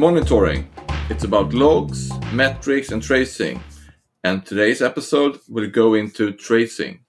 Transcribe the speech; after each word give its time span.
monitoring. 0.00 0.66
It's 1.10 1.24
about 1.24 1.52
logs, 1.52 2.10
metrics, 2.32 2.90
and 2.90 3.02
tracing. 3.02 3.62
And 4.24 4.46
today's 4.46 4.80
episode 4.80 5.40
will 5.46 5.68
go 5.68 5.92
into 5.92 6.32
tracing. 6.32 7.00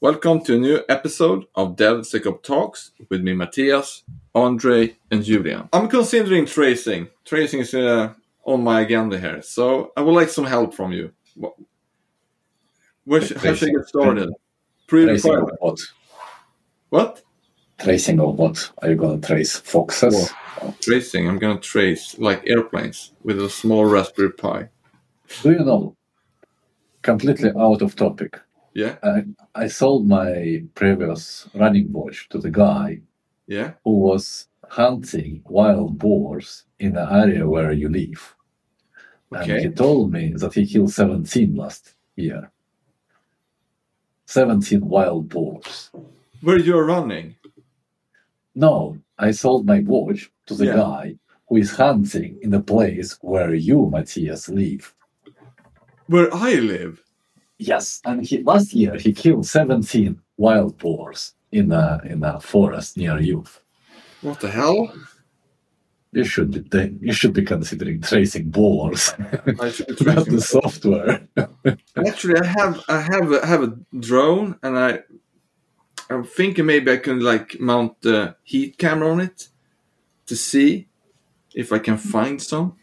Welcome 0.00 0.42
to 0.44 0.56
a 0.56 0.58
new 0.58 0.80
episode 0.88 1.44
of 1.54 1.76
DevSecOps 1.76 2.42
Talks 2.42 2.92
with 3.10 3.20
me, 3.20 3.34
Matthias, 3.34 4.02
Andre, 4.34 4.96
and 5.10 5.22
Julien. 5.22 5.68
I'm 5.74 5.88
considering 5.88 6.46
tracing. 6.46 7.08
Tracing 7.26 7.60
is 7.60 7.74
uh, 7.74 8.14
on 8.44 8.64
my 8.64 8.80
agenda 8.80 9.20
here, 9.20 9.42
so 9.42 9.92
I 9.94 10.00
would 10.00 10.14
like 10.14 10.30
some 10.30 10.46
help 10.46 10.72
from 10.72 10.92
you. 10.92 11.12
Where 13.04 13.20
should, 13.20 13.36
how 13.36 13.52
should 13.52 13.68
I 13.68 13.72
get 13.72 13.88
started? 13.88 14.30
Tracing 14.86 15.36
of 15.36 15.50
what? 15.58 15.78
What? 16.88 17.22
Tracing 17.78 18.20
of 18.20 18.38
what? 18.38 18.70
Are 18.78 18.88
you 18.88 18.96
gonna 18.96 19.20
trace 19.20 19.58
foxes? 19.58 20.32
Tracing. 20.80 21.28
I'm 21.28 21.38
gonna 21.38 21.60
trace 21.60 22.18
like 22.18 22.42
airplanes 22.46 23.12
with 23.22 23.40
a 23.40 23.50
small 23.50 23.84
Raspberry 23.84 24.32
Pi. 24.32 24.68
Do 25.42 25.52
you 25.52 25.64
know? 25.64 25.96
Completely 27.02 27.50
out 27.56 27.82
of 27.82 27.96
topic. 27.96 28.40
Yeah, 28.74 28.96
I, 29.02 29.24
I 29.54 29.66
sold 29.66 30.06
my 30.06 30.62
previous 30.74 31.48
running 31.54 31.92
watch 31.92 32.28
to 32.30 32.38
the 32.38 32.50
guy 32.50 33.00
yeah. 33.48 33.72
who 33.84 33.98
was 33.98 34.46
hunting 34.68 35.42
wild 35.46 35.98
boars 35.98 36.64
in 36.78 36.92
the 36.92 37.12
area 37.12 37.48
where 37.48 37.72
you 37.72 37.88
live. 37.88 38.36
And 39.32 39.50
he 39.50 39.68
told 39.70 40.12
me 40.12 40.32
that 40.36 40.54
he 40.54 40.66
killed 40.66 40.92
17 40.92 41.54
last 41.54 41.94
year. 42.16 42.50
17 44.26 44.86
wild 44.86 45.28
boars. 45.28 45.90
Where 46.40 46.58
you're 46.58 46.84
running? 46.84 47.34
No, 48.54 48.98
I 49.18 49.32
sold 49.32 49.66
my 49.66 49.80
watch 49.80 50.30
to 50.48 50.54
the 50.54 50.66
Yeah. 50.66 50.76
guy 50.76 51.14
who 51.48 51.56
is 51.56 51.70
hunting 51.70 52.38
in 52.42 52.50
the 52.50 52.60
place 52.60 53.16
where 53.22 53.54
you, 53.54 53.88
Matthias, 53.90 54.48
live. 54.48 54.94
Where 56.06 56.32
I 56.34 56.54
live? 56.54 57.02
Yes, 57.58 58.00
and 58.04 58.24
he, 58.24 58.42
last 58.42 58.72
year 58.74 58.96
he 58.96 59.12
killed 59.12 59.46
17 59.46 60.20
wild 60.36 60.78
boars 60.78 61.34
in 61.52 61.72
a, 61.72 62.00
in 62.04 62.22
a 62.24 62.40
forest 62.40 62.96
near 62.96 63.18
you. 63.18 63.44
What 64.22 64.40
the 64.40 64.50
hell? 64.50 64.92
You 66.12 66.24
should 66.24 66.70
be 66.70 66.96
you 67.02 67.12
should 67.12 67.34
be 67.34 67.42
considering 67.44 68.00
tracing 68.00 68.48
boars, 68.50 69.12
I 69.60 69.70
should 69.70 69.98
be 69.98 70.04
not 70.14 70.24
the 70.26 70.40
software. 70.40 71.28
Actually, 72.06 72.40
I 72.40 72.46
have 72.46 72.82
I 72.88 73.00
have 73.02 73.30
a, 73.32 73.46
have 73.46 73.62
a 73.62 73.76
drone, 74.00 74.56
and 74.62 74.78
I 74.78 75.00
I'm 76.08 76.24
thinking 76.24 76.64
maybe 76.64 76.90
I 76.92 76.96
can 76.96 77.20
like 77.20 77.60
mount 77.60 78.00
the 78.00 78.36
heat 78.42 78.78
camera 78.78 79.10
on 79.12 79.20
it 79.20 79.48
to 80.28 80.36
see 80.36 80.88
if 81.54 81.72
I 81.72 81.78
can 81.78 81.98
find 81.98 82.40
some. 82.40 82.76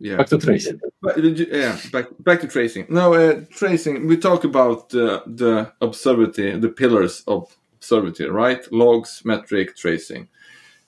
Yeah, 0.00 0.16
Back 0.16 0.26
to 0.28 0.38
tracing. 0.38 0.80
Uh, 1.06 1.12
yeah. 1.16 1.78
Back 1.92 2.06
back 2.18 2.40
to 2.40 2.48
tracing. 2.48 2.86
No, 2.90 3.14
uh, 3.14 3.40
tracing. 3.50 4.06
We 4.06 4.16
talk 4.16 4.44
about 4.44 4.94
uh, 4.94 5.22
the 5.26 5.72
observability, 5.80 6.60
the 6.60 6.68
pillars 6.68 7.22
of 7.26 7.56
observability, 7.80 8.30
right? 8.30 8.60
Logs, 8.72 9.22
metric, 9.24 9.76
tracing, 9.76 10.28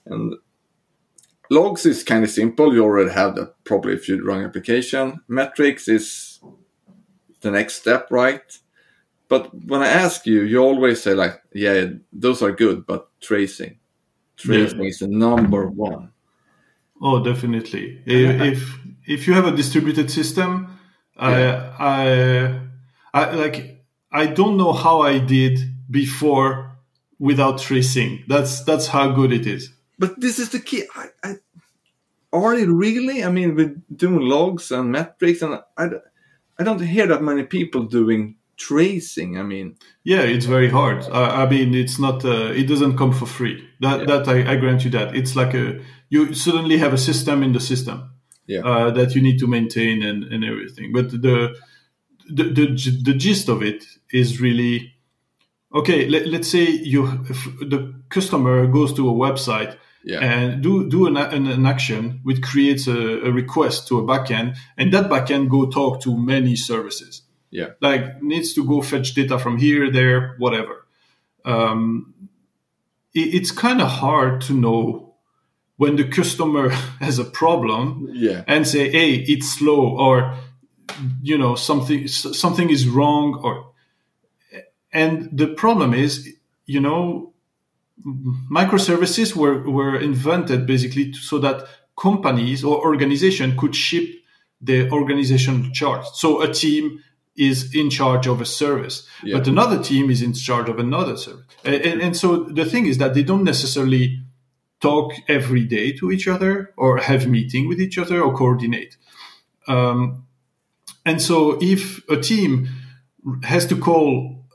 and 0.05 0.35
logs 1.49 1.85
is 1.85 2.03
kind 2.03 2.23
of 2.23 2.29
simple. 2.29 2.73
You 2.73 2.83
already 2.83 3.11
have 3.11 3.35
that 3.35 3.55
probably 3.63 3.93
if 3.93 4.07
you 4.07 4.23
run 4.23 4.43
application. 4.43 5.21
Metrics 5.27 5.87
is 5.87 6.39
the 7.41 7.51
next 7.51 7.75
step, 7.75 8.07
right? 8.11 8.59
But 9.29 9.53
when 9.65 9.81
I 9.81 9.87
ask 9.87 10.25
you, 10.25 10.43
you 10.43 10.59
always 10.59 11.01
say 11.01 11.13
like, 11.13 11.41
"Yeah, 11.53 11.85
those 12.13 12.41
are 12.41 12.51
good," 12.51 12.85
but 12.85 13.09
tracing, 13.19 13.79
tracing 14.37 14.85
is 14.85 14.99
the 14.99 15.07
number 15.07 15.67
one. 15.67 16.11
Oh, 17.01 17.23
definitely. 17.23 18.01
If 18.05 18.77
if, 19.05 19.27
you 19.27 19.33
have 19.33 19.45
a 19.45 19.55
distributed 19.55 20.09
system, 20.09 20.79
I, 21.15 21.43
I, 21.79 22.59
I 23.13 23.31
like 23.35 23.85
I 24.11 24.25
don't 24.27 24.57
know 24.57 24.73
how 24.73 25.01
I 25.01 25.19
did 25.19 25.59
before 25.89 26.77
without 27.19 27.59
tracing. 27.59 28.23
That's 28.27 28.63
that's 28.63 28.87
how 28.87 29.11
good 29.11 29.31
it 29.31 29.45
is. 29.45 29.71
But 29.99 30.19
this 30.19 30.39
is 30.39 30.49
the 30.49 30.59
key. 30.59 30.85
I, 30.95 31.07
I, 31.23 31.35
are 32.33 32.53
it 32.55 32.69
really? 32.69 33.23
I 33.23 33.29
mean, 33.29 33.55
with 33.55 33.81
doing 33.95 34.19
logs 34.19 34.71
and 34.71 34.91
metrics, 34.91 35.41
and 35.41 35.61
I, 35.77 35.89
I 36.59 36.63
don't 36.63 36.79
hear 36.79 37.07
that 37.07 37.21
many 37.21 37.43
people 37.43 37.83
doing 37.83 38.36
tracing. 38.57 39.37
I 39.37 39.43
mean, 39.43 39.75
Yeah, 40.03 40.21
it's 40.21 40.45
very 40.45 40.69
hard. 40.69 41.03
I, 41.11 41.43
I 41.43 41.49
mean, 41.49 41.73
it's 41.73 41.99
not. 41.99 42.25
Uh, 42.25 42.51
it 42.53 42.67
doesn't 42.67 42.97
come 42.97 43.13
for 43.13 43.25
free. 43.27 43.63
That 43.81 43.99
Yeah. 44.01 44.05
that 44.07 44.27
I, 44.27 44.53
I 44.53 44.55
grant 44.57 44.83
you 44.83 44.91
that. 44.91 45.15
It's 45.15 45.35
like 45.35 45.53
a 45.53 45.79
you 46.09 46.33
suddenly 46.33 46.77
have 46.77 46.93
a 46.93 46.97
system 46.97 47.43
in 47.43 47.53
the 47.53 47.59
system. 47.59 48.09
Yeah. 48.47 48.61
Uh, 48.63 48.91
that 48.91 49.13
you 49.13 49.21
need 49.21 49.39
to 49.39 49.47
maintain 49.47 50.03
and, 50.03 50.23
and 50.23 50.43
everything. 50.45 50.93
But 50.93 51.11
the 51.11 51.55
the, 52.29 52.43
the 52.43 53.01
the 53.03 53.13
gist 53.13 53.49
of 53.49 53.61
it 53.61 53.85
is 54.11 54.41
really 54.41 54.93
okay. 55.73 56.07
Let, 56.09 56.27
let's 56.27 56.47
say 56.49 56.65
you 56.69 57.07
if 57.29 57.43
the 57.59 57.93
customer 58.09 58.67
goes 58.67 58.93
to 58.93 59.09
a 59.09 59.13
website 59.13 59.77
yeah, 60.03 60.19
and 60.19 60.63
do 60.63 60.89
do 60.89 61.07
an, 61.07 61.17
an, 61.17 61.47
an 61.47 61.65
action 61.65 62.21
which 62.23 62.41
creates 62.41 62.87
a, 62.87 62.97
a 63.27 63.31
request 63.31 63.87
to 63.89 63.99
a 63.99 64.03
backend, 64.03 64.55
and 64.77 64.93
that 64.93 65.09
backend 65.09 65.49
go 65.49 65.69
talk 65.69 66.01
to 66.01 66.17
many 66.17 66.55
services 66.55 67.23
yeah, 67.49 67.69
like 67.81 68.21
needs 68.21 68.53
to 68.53 68.65
go 68.65 68.81
fetch 68.81 69.13
data 69.13 69.39
from 69.39 69.57
here, 69.57 69.91
there, 69.91 70.35
whatever. 70.37 70.85
Um, 71.45 72.13
it, 73.13 73.35
it's 73.35 73.51
kind 73.51 73.81
of 73.81 73.87
hard 73.87 74.41
to 74.41 74.53
know 74.53 75.15
when 75.77 75.95
the 75.95 76.03
customer 76.03 76.69
has 76.99 77.19
a 77.19 77.23
problem 77.23 78.09
yeah, 78.11 78.43
and 78.47 78.67
say, 78.67 78.89
"Hey, 78.89 79.15
it's 79.15 79.57
slow," 79.57 79.97
or 79.97 80.35
you 81.21 81.37
know 81.37 81.55
something 81.55 82.07
something 82.07 82.69
is 82.69 82.87
wrong, 82.87 83.39
or 83.43 83.71
and 84.91 85.29
the 85.31 85.47
problem 85.47 85.93
is, 85.93 86.33
you 86.65 86.79
know, 86.79 87.33
microservices 88.51 89.35
were 89.35 89.69
were 89.69 89.97
invented 89.99 90.65
basically 90.65 91.13
so 91.13 91.39
that 91.39 91.65
companies 91.99 92.63
or 92.63 92.77
organization 92.77 93.57
could 93.57 93.75
ship 93.75 94.07
the 94.61 94.89
organizational 94.91 95.69
chart. 95.71 96.05
So 96.15 96.41
a 96.41 96.53
team 96.53 97.03
is 97.37 97.73
in 97.75 97.89
charge 97.89 98.25
of 98.27 98.41
a 98.41 98.45
service, 98.45 99.07
Yeah. 99.23 99.37
but 99.37 99.47
another 99.47 99.81
team 99.81 100.09
is 100.09 100.21
in 100.21 100.33
charge 100.33 100.69
of 100.69 100.79
another 100.79 101.15
service. 101.17 101.45
And, 101.63 102.01
and, 102.01 102.17
so 102.17 102.45
the 102.45 102.65
thing 102.65 102.87
is 102.87 102.97
that 102.97 103.13
they 103.13 103.23
don't 103.23 103.43
necessarily 103.43 104.19
talk 104.81 105.13
every 105.27 105.63
day 105.63 105.91
to 105.93 106.11
each 106.11 106.27
other 106.27 106.73
or 106.77 106.97
have 106.97 107.27
meeting 107.27 107.67
with 107.67 107.79
each 107.79 107.97
other 107.97 108.21
or 108.21 108.33
coordinate. 108.33 108.97
Um, 109.67 110.25
and 111.05 111.21
so 111.21 111.57
if 111.61 112.07
a 112.09 112.17
team 112.17 112.69
has 113.43 113.65
to 113.67 113.75
call, 113.77 114.45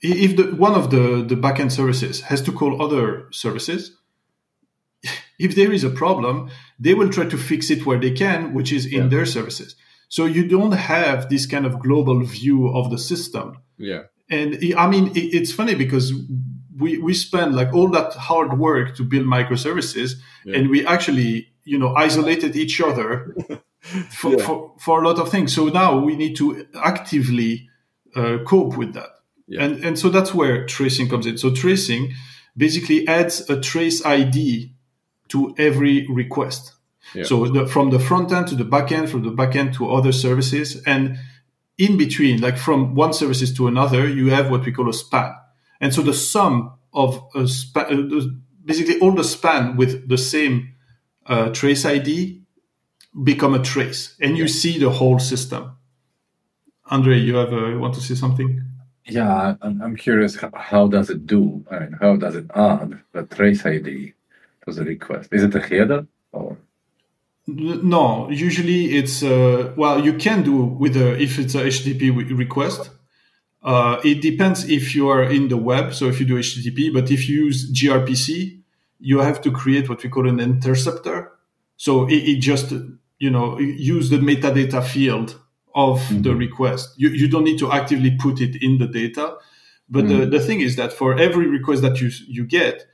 if 0.00 0.36
the, 0.36 0.54
one 0.56 0.74
of 0.74 0.90
the, 0.90 1.24
the 1.26 1.34
backend 1.34 1.72
services 1.72 2.22
has 2.22 2.40
to 2.42 2.52
call 2.52 2.80
other 2.82 3.26
services, 3.32 3.96
if 5.38 5.54
there 5.54 5.72
is 5.72 5.84
a 5.84 5.90
problem, 5.90 6.50
they 6.78 6.94
will 6.94 7.10
try 7.10 7.26
to 7.26 7.36
fix 7.36 7.70
it 7.70 7.84
where 7.86 7.98
they 7.98 8.12
can, 8.12 8.54
which 8.54 8.72
is 8.72 8.86
in 8.86 9.02
Yeah. 9.02 9.08
their 9.08 9.26
services. 9.26 9.76
So 10.10 10.26
you 10.26 10.44
don't 10.46 10.72
have 10.72 11.28
this 11.28 11.46
kind 11.46 11.64
of 11.64 11.78
global 11.78 12.18
view 12.24 12.68
of 12.68 12.90
the 12.90 12.98
system. 12.98 13.46
yeah, 13.78 14.02
And 14.28 14.58
I 14.76 14.86
mean, 14.92 15.12
it's 15.14 15.52
funny 15.52 15.74
because 15.74 16.12
we, 16.82 16.98
we 16.98 17.14
spend 17.14 17.54
like 17.54 17.72
all 17.72 17.88
that 17.90 18.12
hard 18.14 18.58
work 18.58 18.96
to 18.96 19.04
build 19.04 19.26
microservices 19.26 20.10
Yeah. 20.44 20.56
and 20.56 20.68
we 20.70 20.84
actually, 20.86 21.32
you 21.64 21.78
know, 21.78 21.94
isolated 22.06 22.56
each 22.56 22.80
other 22.80 23.34
for, 24.20 24.30
Yeah. 24.36 24.44
for, 24.46 24.72
for 24.84 25.02
a 25.02 25.08
lot 25.08 25.18
of 25.20 25.28
things. 25.30 25.54
So 25.54 25.68
now 25.68 25.98
we 26.06 26.16
need 26.16 26.34
to 26.36 26.66
actively 26.74 27.68
uh, 28.16 28.38
cope 28.44 28.76
with 28.76 28.92
that. 28.94 29.10
Yeah. 29.46 29.64
And, 29.64 29.84
and 29.84 29.98
so 29.98 30.08
that's 30.10 30.34
where 30.34 30.66
tracing 30.66 31.08
comes 31.08 31.26
in. 31.26 31.38
So 31.38 31.54
tracing 31.54 32.12
basically 32.56 33.06
adds 33.06 33.48
a 33.50 33.60
trace 33.60 34.04
ID 34.04 34.72
to 35.28 35.54
every 35.58 36.06
request. 36.08 36.72
Yeah. 37.14 37.24
So 37.24 37.46
the, 37.46 37.66
from 37.66 37.90
the 37.90 37.98
front 37.98 38.32
end 38.32 38.48
to 38.48 38.54
the 38.54 38.64
back 38.64 38.92
end, 38.92 39.10
from 39.10 39.22
the 39.22 39.30
back 39.30 39.56
end 39.56 39.74
to 39.74 39.90
other 39.90 40.12
services, 40.12 40.82
and 40.84 41.18
in 41.78 41.96
between, 41.96 42.40
like 42.40 42.58
from 42.58 42.94
one 42.94 43.12
services 43.12 43.54
to 43.54 43.66
another, 43.66 44.06
you 44.08 44.30
have 44.30 44.50
what 44.50 44.64
we 44.64 44.72
call 44.72 44.88
a 44.88 44.92
span. 44.92 45.34
And 45.80 45.94
so 45.94 46.02
the 46.02 46.14
sum 46.14 46.72
of 46.92 47.22
a 47.34 47.48
span, 47.48 48.12
uh, 48.12 48.26
basically 48.64 49.00
all 49.00 49.12
the 49.12 49.24
span 49.24 49.76
with 49.76 50.08
the 50.08 50.18
same 50.18 50.74
uh, 51.26 51.50
trace 51.50 51.84
ID 51.84 52.42
become 53.24 53.54
a 53.54 53.62
trace, 53.62 54.16
and 54.20 54.36
you 54.36 54.46
see 54.46 54.78
the 54.78 54.90
whole 54.90 55.18
system. 55.18 55.76
Andre, 56.86 57.18
you 57.18 57.36
have 57.36 57.52
uh, 57.52 57.78
want 57.78 57.94
to 57.94 58.00
say 58.00 58.14
something? 58.14 58.62
Yeah, 59.06 59.54
I'm, 59.62 59.80
I'm 59.80 59.96
curious. 59.96 60.36
How, 60.36 60.50
how 60.54 60.86
does 60.88 61.10
it 61.10 61.26
do? 61.26 61.64
I 61.70 61.78
mean, 61.80 61.96
how 62.00 62.16
does 62.16 62.36
it 62.36 62.46
add 62.54 63.00
the 63.12 63.22
trace 63.24 63.64
ID 63.64 64.12
to 64.66 64.72
the 64.72 64.84
request? 64.84 65.32
Is 65.32 65.42
it 65.42 65.54
a 65.54 65.60
header 65.60 66.00
or? 66.00 66.02
N- 66.02 66.19
No, 67.52 68.30
usually 68.30 68.96
it's 68.96 69.22
uh, 69.22 69.72
well, 69.76 70.04
you 70.04 70.14
can 70.14 70.42
do 70.42 70.56
with 70.64 70.96
a 70.96 71.20
if 71.20 71.38
it's 71.38 71.54
a 71.54 71.64
HTTP 71.64 72.38
request. 72.38 72.90
Uh, 73.62 74.00
it 74.04 74.22
depends 74.22 74.68
if 74.68 74.94
you 74.94 75.08
are 75.08 75.22
in 75.22 75.48
the 75.48 75.56
web, 75.56 75.92
so 75.92 76.06
if 76.06 76.18
you 76.18 76.26
do 76.26 76.38
HTTP, 76.38 76.92
but 76.92 77.10
if 77.10 77.28
you 77.28 77.44
use 77.46 77.70
gRPC, 77.72 78.60
you 78.98 79.18
have 79.18 79.40
to 79.42 79.50
create 79.50 79.88
what 79.88 80.02
we 80.02 80.08
call 80.08 80.28
an 80.28 80.40
interceptor. 80.40 81.32
So 81.76 82.06
it, 82.08 82.22
it 82.28 82.40
just, 82.40 82.72
you 83.18 83.30
know, 83.30 83.58
use 83.58 84.10
the 84.10 84.16
metadata 84.16 84.82
field 84.82 85.40
of 85.74 86.00
mm-hmm. 86.00 86.22
the 86.22 86.34
request. 86.34 86.94
You, 86.96 87.10
you 87.10 87.28
don't 87.28 87.44
need 87.44 87.58
to 87.58 87.72
actively 87.72 88.16
put 88.18 88.40
it 88.40 88.62
in 88.62 88.78
the 88.78 88.86
data. 88.86 89.36
But 89.88 90.04
mm-hmm. 90.04 90.20
the, 90.20 90.26
the 90.26 90.40
thing 90.40 90.60
is 90.60 90.76
that 90.76 90.92
for 90.92 91.18
every 91.18 91.46
request 91.46 91.82
that 91.82 92.00
you, 92.00 92.10
you 92.28 92.44
get, 92.44 92.86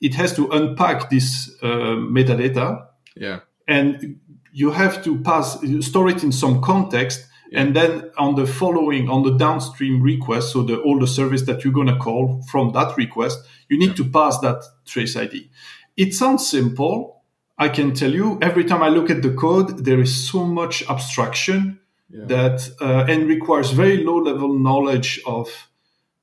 it 0.00 0.14
has 0.14 0.34
to 0.36 0.48
unpack 0.50 1.10
this 1.10 1.50
uh, 1.62 1.66
metadata. 1.66 2.86
Yeah. 3.16 3.40
And 3.70 4.20
you 4.52 4.70
have 4.72 5.02
to 5.04 5.20
pass, 5.20 5.58
store 5.80 6.08
it 6.08 6.22
in 6.22 6.32
some 6.32 6.60
context. 6.60 7.26
And 7.52 7.74
then 7.74 8.10
on 8.16 8.34
the 8.36 8.46
following, 8.46 9.08
on 9.08 9.22
the 9.22 9.36
downstream 9.36 10.02
request, 10.02 10.52
so 10.52 10.62
the 10.62 10.76
all 10.80 11.00
the 11.00 11.06
service 11.06 11.42
that 11.42 11.64
you're 11.64 11.72
going 11.72 11.88
to 11.88 11.96
call 11.96 12.42
from 12.50 12.72
that 12.72 12.96
request, 12.96 13.40
you 13.68 13.78
need 13.78 13.96
to 13.96 14.04
pass 14.04 14.38
that 14.40 14.62
trace 14.86 15.16
ID. 15.16 15.50
It 15.96 16.14
sounds 16.14 16.48
simple. 16.48 17.22
I 17.58 17.68
can 17.68 17.92
tell 17.92 18.12
you, 18.12 18.38
every 18.40 18.64
time 18.64 18.82
I 18.82 18.88
look 18.88 19.10
at 19.10 19.22
the 19.22 19.34
code, 19.34 19.84
there 19.84 20.00
is 20.00 20.30
so 20.30 20.44
much 20.44 20.88
abstraction 20.88 21.80
yeah. 22.10 22.24
that 22.26 22.70
uh, 22.80 23.04
and 23.08 23.28
requires 23.28 23.70
very 23.70 24.04
low 24.04 24.18
level 24.18 24.58
knowledge 24.58 25.20
of 25.26 25.68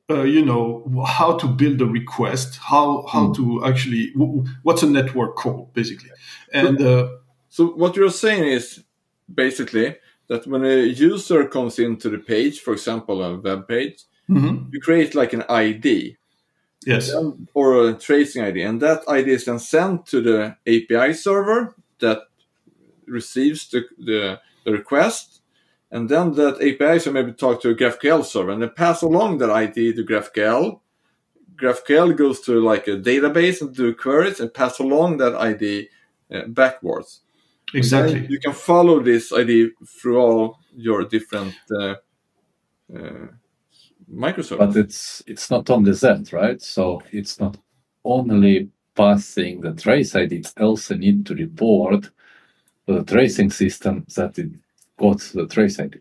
uh, 0.10 0.24
you 0.24 0.44
know 0.44 1.04
how 1.06 1.38
to 1.38 1.48
build 1.48 1.82
a 1.82 1.86
request 1.86 2.58
how 2.58 3.06
how 3.12 3.28
mm. 3.28 3.36
to 3.36 3.66
actually 3.66 4.14
what's 4.64 4.84
a 4.84 4.90
network 4.90 5.36
call 5.36 5.70
basically 5.74 6.10
and 6.54 6.82
uh, 6.82 7.10
so 7.58 7.68
what 7.82 7.96
you're 7.96 8.12
saying 8.12 8.44
is 8.44 8.84
basically 9.34 9.96
that 10.28 10.46
when 10.46 10.64
a 10.64 10.84
user 10.84 11.48
comes 11.48 11.80
into 11.80 12.08
the 12.10 12.20
page 12.20 12.60
for 12.60 12.74
example 12.74 13.24
a 13.24 13.38
web 13.40 13.68
page 13.68 14.04
mm-hmm. 14.30 14.70
you 14.72 14.80
create 14.80 15.16
like 15.16 15.34
an 15.34 15.44
id 15.50 16.18
yes 16.86 17.12
then, 17.12 17.48
or 17.56 17.90
a 17.90 17.94
tracing 17.94 18.44
id 18.44 18.62
and 18.62 18.80
that 18.82 19.02
id 19.08 19.28
is 19.32 19.46
then 19.46 19.60
sent 19.60 20.06
to 20.06 20.22
the 20.22 20.56
api 20.68 21.14
server 21.14 21.76
that 22.00 22.20
receives 23.08 23.70
the, 23.72 23.82
the, 23.98 24.40
the 24.66 24.72
request 24.72 25.42
and 25.92 26.10
then 26.10 26.34
that 26.34 26.56
API 26.56 27.00
server 27.00 27.14
maybe 27.14 27.34
talk 27.34 27.62
to 27.62 27.70
a 27.70 27.76
GraphQL 27.76 28.26
server 28.26 28.52
and 28.52 28.62
then 28.62 28.72
pass 28.76 29.02
along 29.02 29.38
that 29.38 29.50
ID 29.50 29.94
to 29.94 30.04
GraphQL. 30.04 30.82
GraphQL 31.56 32.16
goes 32.16 32.42
to 32.42 32.60
like 32.60 32.88
a 32.88 32.98
database 32.98 33.62
and 33.62 33.74
do 33.74 33.96
queries 33.96 34.40
and 34.40 34.54
pass 34.54 34.80
along 34.80 35.18
that 35.18 35.34
ID 35.36 35.90
uh, 36.34 36.42
backwards. 36.48 37.22
Exactly. 37.74 38.26
You 38.30 38.40
can 38.40 38.54
follow 38.54 39.02
this 39.02 39.34
ID 39.34 39.72
through 39.86 40.20
all 40.20 40.60
your 40.76 41.04
different 41.04 41.56
uh, 41.72 41.96
uh, 42.96 43.28
microservices. 44.12 44.58
But 44.58 44.76
it's 44.76 45.24
it's 45.28 45.52
not 45.52 45.70
on 45.70 45.80
only 45.80 45.92
that, 45.92 46.32
right? 46.32 46.62
So 46.62 47.02
it's 47.12 47.40
not 47.40 47.58
only 48.06 48.70
passing 48.96 49.62
the 49.62 49.74
trace 49.74 50.16
ID, 50.16 50.38
it 50.38 50.54
also 50.60 50.96
need 50.96 51.26
to 51.26 51.36
report 51.36 52.10
to 52.88 52.94
the 52.94 53.04
tracing 53.04 53.52
system 53.52 54.06
that 54.16 54.40
it 54.40 54.52
got 54.98 55.20
the 55.34 55.48
trace 55.48 55.80
ID. 55.80 56.00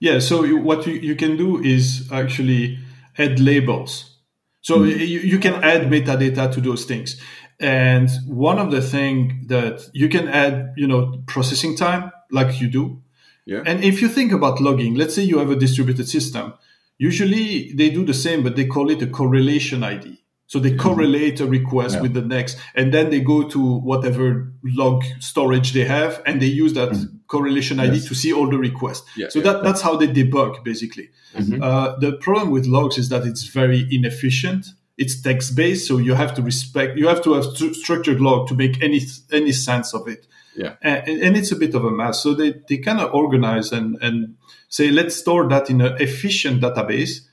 Yeah, 0.00 0.18
so 0.18 0.44
you, 0.44 0.58
what 0.58 0.86
you, 0.86 0.94
you 0.94 1.14
can 1.14 1.36
do 1.36 1.62
is 1.62 2.08
actually 2.10 2.78
add 3.18 3.38
labels. 3.38 4.16
So 4.62 4.80
mm. 4.80 4.88
you, 4.88 5.20
you 5.20 5.38
can 5.38 5.62
add 5.62 5.90
metadata 5.90 6.52
to 6.54 6.60
those 6.60 6.84
things. 6.84 7.20
And 7.60 8.08
one 8.26 8.58
of 8.58 8.70
the 8.70 8.80
things 8.80 9.48
that 9.48 9.88
you 9.92 10.08
can 10.08 10.28
add, 10.28 10.72
you 10.76 10.86
know, 10.86 11.22
processing 11.26 11.76
time 11.76 12.10
like 12.30 12.60
you 12.60 12.68
do. 12.68 13.02
Yeah. 13.44 13.62
And 13.66 13.84
if 13.84 14.00
you 14.00 14.08
think 14.08 14.32
about 14.32 14.60
logging, 14.60 14.94
let's 14.94 15.14
say 15.14 15.22
you 15.22 15.38
have 15.38 15.50
a 15.50 15.56
distributed 15.56 16.08
system, 16.08 16.54
usually 16.98 17.72
they 17.72 17.90
do 17.90 18.04
the 18.04 18.14
same, 18.14 18.42
but 18.42 18.56
they 18.56 18.66
call 18.66 18.90
it 18.90 19.02
a 19.02 19.06
correlation 19.06 19.82
ID. 19.82 20.20
So 20.46 20.58
they 20.58 20.70
mm-hmm. 20.70 20.80
correlate 20.80 21.38
a 21.40 21.46
request 21.46 21.94
yeah. 21.94 22.02
with 22.02 22.12
the 22.12 22.22
next, 22.22 22.58
and 22.74 22.92
then 22.92 23.10
they 23.10 23.20
go 23.20 23.48
to 23.48 23.76
whatever 23.78 24.52
log 24.64 25.04
storage 25.20 25.72
they 25.74 25.84
have, 25.84 26.20
and 26.26 26.42
they 26.42 26.46
use 26.46 26.72
that 26.72 26.90
mm-hmm. 26.90 27.18
correlation 27.28 27.78
ID 27.78 27.94
yes. 27.94 28.08
to 28.08 28.16
see 28.16 28.32
all 28.32 28.50
the 28.50 28.58
requests. 28.58 29.08
Yeah, 29.16 29.28
so 29.28 29.38
yeah, 29.38 29.44
that, 29.44 29.62
that's 29.62 29.80
how 29.80 29.94
they 29.94 30.08
debug 30.08 30.64
basically. 30.64 31.10
Mm-hmm. 31.36 31.62
Uh, 31.62 31.96
the 32.00 32.14
problem 32.14 32.50
with 32.50 32.66
logs 32.66 32.98
is 32.98 33.10
that 33.10 33.24
it's 33.26 33.44
very 33.44 33.86
inefficient. 33.92 34.66
It's 35.02 35.20
text 35.20 35.56
based, 35.56 35.88
so 35.88 35.96
you 35.98 36.14
have 36.14 36.34
to 36.34 36.42
respect. 36.42 36.98
You 36.98 37.08
have 37.08 37.22
to 37.24 37.32
have 37.32 37.44
st- 37.44 37.74
structured 37.74 38.20
log 38.20 38.48
to 38.48 38.54
make 38.54 38.82
any 38.82 39.00
any 39.32 39.52
sense 39.52 39.94
of 39.94 40.06
it. 40.06 40.26
Yeah, 40.54 40.74
and, 40.82 41.22
and 41.24 41.36
it's 41.36 41.52
a 41.52 41.56
bit 41.56 41.74
of 41.74 41.84
a 41.84 41.90
mess. 41.90 42.22
So 42.22 42.34
they 42.34 42.50
they 42.68 42.78
kind 42.78 43.00
of 43.00 43.14
organize 43.14 43.72
and 43.72 43.96
and 44.02 44.36
say 44.68 44.90
let's 44.90 45.16
store 45.16 45.48
that 45.48 45.70
in 45.70 45.80
an 45.80 45.96
efficient 46.00 46.60
database. 46.62 47.26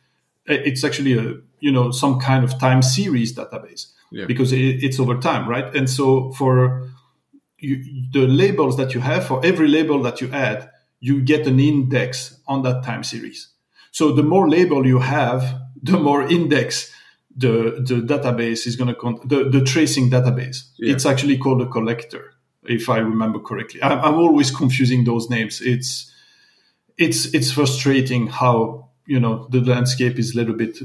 It's 0.46 0.84
actually 0.86 1.14
a 1.18 1.36
you 1.60 1.72
know 1.72 1.92
some 1.92 2.19
kind 2.19 2.44
of 2.44 2.60
time 2.60 2.81
series 2.81 3.36
database 3.36 3.88
yeah. 4.12 4.25
because 4.25 4.52
it, 4.52 4.84
it's 4.84 5.00
over 5.00 5.18
time 5.18 5.48
right 5.48 5.75
and 5.75 5.90
so 5.90 6.31
for 6.31 6.90
you, 7.60 7.84
the 8.12 8.28
labels 8.28 8.78
that 8.78 8.94
you 8.94 9.02
have 9.02 9.25
for 9.25 9.44
every 9.46 9.68
label 9.68 10.02
that 10.04 10.22
you 10.22 10.31
add 10.31 10.69
you 11.00 11.22
get 11.22 11.48
an 11.48 11.60
index 11.60 12.40
on 12.48 12.64
that 12.64 12.84
time 12.84 13.04
series 13.04 13.50
so 13.92 14.12
the 14.12 14.24
more 14.24 14.50
label 14.50 14.86
you 14.86 15.00
have 15.00 15.62
the 15.81 15.98
more 15.98 16.24
index 16.24 16.94
the 17.38 17.84
the 17.89 18.01
database 18.01 18.66
is 18.66 18.75
going 18.75 18.88
to 18.88 18.95
con- 18.95 19.19
the, 19.24 19.50
the 19.50 19.62
tracing 19.62 20.10
database 20.10 20.69
yeah. 20.78 20.94
it's 20.94 21.06
actually 21.06 21.38
called 21.38 21.62
a 21.62 21.68
collector 21.68 22.34
if 22.63 22.89
i 22.89 22.98
remember 22.98 23.39
correctly 23.39 23.81
I'm, 23.84 24.00
I'm 24.00 24.16
always 24.16 24.51
confusing 24.51 25.04
those 25.04 25.30
names 25.30 25.62
it's 25.62 26.12
it's 26.98 27.25
it's 27.34 27.51
frustrating 27.51 28.28
how 28.28 28.89
you 29.06 29.19
know 29.19 29.48
the 29.50 29.62
landscape 29.62 30.18
is 30.18 30.34
a 30.34 30.38
little 30.38 30.56
bit 30.56 30.78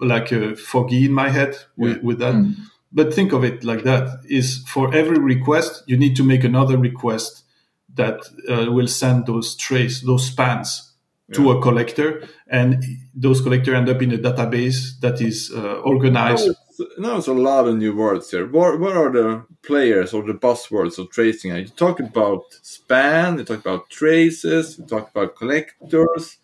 like 0.00 0.32
uh, 0.32 0.54
foggy 0.56 1.04
in 1.04 1.12
my 1.12 1.28
head 1.28 1.56
with, 1.76 1.96
yeah. 1.96 2.02
with 2.02 2.18
that. 2.18 2.34
Mm. 2.34 2.56
But 2.92 3.14
think 3.14 3.32
of 3.32 3.44
it 3.44 3.62
like 3.62 3.84
that: 3.84 4.24
is 4.28 4.64
for 4.66 4.92
every 4.94 5.18
request, 5.18 5.84
you 5.86 5.96
need 5.96 6.16
to 6.16 6.24
make 6.24 6.42
another 6.42 6.76
request 6.76 7.44
that 7.94 8.20
uh, 8.48 8.70
will 8.72 8.88
send 8.88 9.26
those 9.26 9.54
trace, 9.54 10.00
those 10.00 10.26
spans 10.26 10.92
yeah. 11.28 11.36
to 11.36 11.50
a 11.52 11.62
collector, 11.62 12.28
and 12.50 12.84
those 13.14 13.40
collector 13.40 13.74
end 13.74 13.88
up 13.88 14.02
in 14.02 14.12
a 14.12 14.18
database 14.18 14.98
that 15.00 15.20
is 15.20 15.52
uh, 15.54 15.76
organized. 15.76 16.50
Now 16.98 17.18
it's 17.18 17.28
a 17.28 17.32
lot 17.32 17.68
of 17.68 17.76
new 17.76 17.94
words 17.94 18.30
here. 18.30 18.46
What, 18.46 18.80
what 18.80 18.96
are 18.96 19.12
the 19.12 19.46
players 19.62 20.12
or 20.12 20.24
the 20.24 20.32
buzzwords 20.32 20.98
of 20.98 21.10
tracing? 21.10 21.54
You 21.54 21.68
talk 21.68 22.00
about 22.00 22.42
span, 22.62 23.38
you 23.38 23.44
talk 23.44 23.60
about 23.60 23.88
traces, 23.88 24.78
you 24.78 24.84
talk 24.84 25.10
about 25.10 25.36
collectors. 25.36 26.38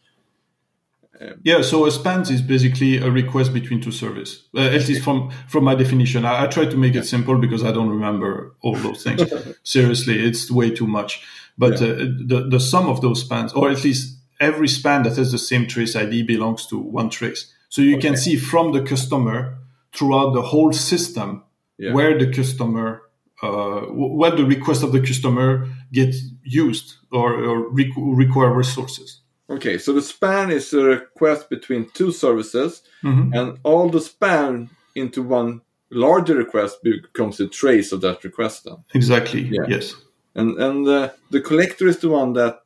Um, 1.21 1.41
yeah, 1.43 1.63
so 1.63 1.87
a 1.87 1.91
span 1.91 2.21
is 2.21 2.43
basically 2.43 2.99
a 2.99 3.11
request 3.11 3.53
between 3.53 3.81
two 3.81 3.91
services. 3.91 4.47
Uh, 4.55 4.61
at 4.61 4.87
least 4.87 5.03
from 5.03 5.33
from 5.49 5.65
my 5.65 5.75
definition, 5.75 6.25
I, 6.25 6.45
I 6.45 6.47
try 6.47 6.67
to 6.67 6.77
make 6.77 6.95
it 6.95 7.07
simple 7.07 7.39
because 7.39 7.65
I 7.65 7.73
don't 7.73 7.89
remember 7.89 8.55
all 8.61 8.77
those 8.77 9.03
things. 9.03 9.23
Seriously, 9.63 10.23
it's 10.23 10.51
way 10.51 10.71
too 10.71 10.87
much. 10.87 11.25
But 11.57 11.81
yeah. 11.81 11.89
uh, 11.89 11.97
the 12.27 12.47
the 12.51 12.61
sum 12.61 12.87
of 12.87 13.01
those 13.01 13.23
spans, 13.23 13.55
or 13.55 13.71
at 13.71 13.83
least 13.83 14.16
every 14.41 14.69
span 14.69 15.03
that 15.05 15.17
has 15.17 15.33
the 15.33 15.39
same 15.39 15.67
trace 15.67 15.97
ID, 15.97 16.23
belongs 16.23 16.67
to 16.67 16.79
one 16.79 17.11
trace. 17.11 17.53
So 17.69 17.83
you 17.83 17.97
okay. 17.97 18.09
can 18.09 18.17
see 18.17 18.37
from 18.37 18.73
the 18.73 18.83
customer 18.83 19.59
throughout 19.93 20.35
the 20.35 20.43
whole 20.43 20.73
system 20.73 21.43
yeah. 21.79 21.93
where 21.93 22.19
the 22.19 22.33
customer 22.33 23.03
uh, 23.43 23.81
where 23.91 24.31
the 24.31 24.45
request 24.45 24.83
of 24.83 24.93
the 24.93 25.01
customer 25.01 25.69
get 25.93 26.15
used 26.43 26.95
or, 27.13 27.35
or 27.35 27.69
require 27.71 28.53
resources. 28.53 29.21
Okay, 29.51 29.79
so 29.79 29.93
the 29.93 30.03
span 30.03 30.51
is 30.51 30.73
a 30.73 30.83
request 30.83 31.51
between 31.51 31.89
two 31.93 32.11
services, 32.11 32.83
mm-hmm. 33.03 33.33
and 33.35 33.59
all 33.63 33.89
the 33.89 34.01
span 34.01 34.71
into 34.95 35.23
one 35.23 35.61
larger 35.91 36.35
request 36.35 36.83
becomes 36.83 37.39
a 37.39 37.47
trace 37.47 37.93
of 37.93 38.01
that 38.01 38.25
request. 38.25 38.65
Then 38.65 38.79
exactly. 38.95 39.43
Yeah. 39.43 39.67
Yes. 39.69 39.95
And 40.35 40.59
and 40.59 40.89
uh, 40.89 41.11
the 41.31 41.41
collector 41.41 41.87
is 41.87 41.99
the 41.99 42.09
one 42.09 42.33
that 42.33 42.63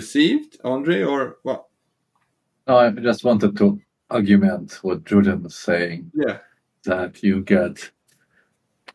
received 0.00 0.58
Andre 0.62 1.02
or 1.02 1.38
what? 1.42 1.60
No, 2.66 2.76
I 2.78 2.90
just 2.90 3.24
wanted 3.24 3.56
to 3.56 3.80
argument 4.10 4.78
what 4.82 5.04
Julien 5.04 5.42
was 5.42 5.56
saying. 5.56 6.12
Yeah. 6.14 6.38
That 6.84 7.22
you 7.22 7.42
get 7.42 7.90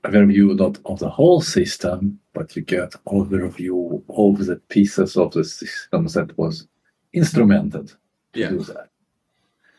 a 0.03 0.10
overview 0.10 0.55
not 0.55 0.79
of 0.86 1.00
the 1.00 1.10
whole 1.10 1.41
system, 1.41 2.20
but 2.34 2.55
you 2.55 2.62
get 2.62 2.91
overview 3.17 4.01
of 4.10 4.46
the 4.46 4.58
pieces 4.75 5.17
of 5.17 5.31
the 5.31 5.43
system 5.43 6.08
that 6.15 6.38
was 6.38 6.67
instrumented 7.13 7.88
yeah. 8.34 8.50
to 8.50 8.58
do 8.58 8.63
that. 8.74 8.89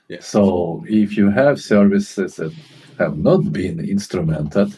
Yeah. 0.09 0.21
So 0.21 0.85
if 0.88 1.17
you 1.17 1.31
have 1.31 1.69
services 1.75 2.37
that 2.37 2.55
have 2.99 3.17
not 3.17 3.52
been 3.52 3.79
instrumented 3.79 4.71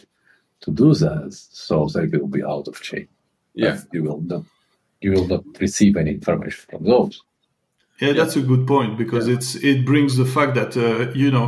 to 0.61 0.71
do 0.71 0.93
that, 0.93 1.33
so 1.67 1.87
they 1.93 2.07
will 2.07 2.27
be 2.27 2.43
out 2.43 2.67
of 2.67 2.81
chain. 2.81 3.07
Yeah. 3.53 3.81
You 3.91 4.03
will 4.03 4.21
not 4.21 4.45
you 5.05 5.11
will 5.13 5.27
not 5.27 5.43
receive 5.59 5.93
any 5.97 6.11
information 6.19 6.65
from 6.69 6.83
those. 6.91 7.23
Yeah, 8.01 8.13
that's 8.13 8.35
a 8.35 8.41
good 8.41 8.63
point 8.67 8.97
because 8.97 9.27
yeah. 9.27 9.35
it's 9.35 9.55
it 9.55 9.85
brings 9.85 10.17
the 10.17 10.29
fact 10.35 10.55
that 10.55 10.71
uh, 10.75 11.11
you 11.13 11.31
know 11.35 11.47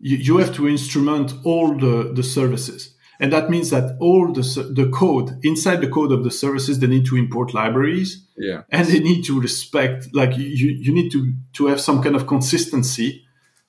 you, 0.00 0.16
you 0.16 0.34
have 0.38 0.52
to 0.56 0.68
instrument 0.68 1.28
all 1.44 1.68
the 1.84 2.12
the 2.18 2.22
services 2.22 2.94
and 3.20 3.32
that 3.32 3.48
means 3.48 3.70
that 3.70 3.96
all 4.00 4.32
the, 4.32 4.42
the 4.72 4.90
code 4.92 5.38
inside 5.42 5.80
the 5.80 5.88
code 5.88 6.12
of 6.12 6.24
the 6.24 6.30
services, 6.30 6.78
they 6.78 6.86
need 6.86 7.06
to 7.06 7.16
import 7.16 7.54
libraries. 7.54 8.26
Yeah. 8.36 8.62
And 8.70 8.86
they 8.88 8.98
need 8.98 9.24
to 9.26 9.40
respect, 9.40 10.08
like 10.12 10.36
you, 10.36 10.44
you 10.44 10.92
need 10.92 11.12
to, 11.12 11.32
to 11.54 11.66
have 11.66 11.80
some 11.80 12.02
kind 12.02 12.16
of 12.16 12.26
consistency 12.26 13.23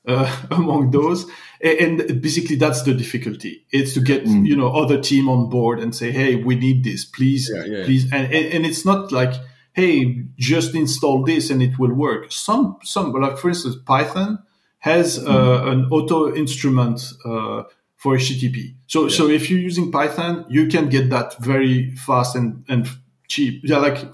uh, 0.07 0.45
among 0.51 0.91
those. 0.91 1.25
And 1.61 2.21
basically, 2.21 2.57
that's 2.57 2.83
the 2.83 2.93
difficulty. 2.93 3.65
It's 3.71 3.93
to 3.93 4.01
get 4.01 4.25
mm. 4.25 4.45
you 4.45 4.55
know 4.55 4.71
other 4.71 4.99
team 5.01 5.29
on 5.29 5.49
board 5.49 5.79
and 5.79 5.95
say, 5.95 6.11
"Hey, 6.11 6.35
we 6.35 6.55
need 6.55 6.83
this, 6.83 7.05
please, 7.05 7.49
yeah, 7.53 7.63
yeah, 7.65 7.85
please." 7.85 8.11
And, 8.11 8.31
and 8.31 8.65
it's 8.65 8.85
not 8.85 9.11
like, 9.11 9.33
"Hey, 9.73 10.23
just 10.37 10.75
install 10.75 11.23
this 11.23 11.49
and 11.49 11.61
it 11.61 11.79
will 11.79 11.93
work." 11.93 12.31
Some 12.31 12.77
some 12.83 13.13
like 13.13 13.37
for 13.37 13.49
instance, 13.49 13.77
Python 13.85 14.39
has 14.79 15.17
uh, 15.17 15.23
mm. 15.25 15.71
an 15.71 15.85
auto 15.91 16.35
instrument 16.35 17.01
uh, 17.25 17.63
for 17.95 18.15
HTTP. 18.15 18.75
So 18.87 19.03
yeah. 19.03 19.15
so 19.15 19.29
if 19.29 19.49
you're 19.49 19.59
using 19.59 19.91
Python, 19.91 20.45
you 20.49 20.67
can 20.67 20.89
get 20.89 21.09
that 21.09 21.37
very 21.39 21.91
fast 21.95 22.35
and 22.35 22.63
and 22.67 22.87
cheap. 23.27 23.61
Yeah, 23.63 23.77
like 23.77 24.05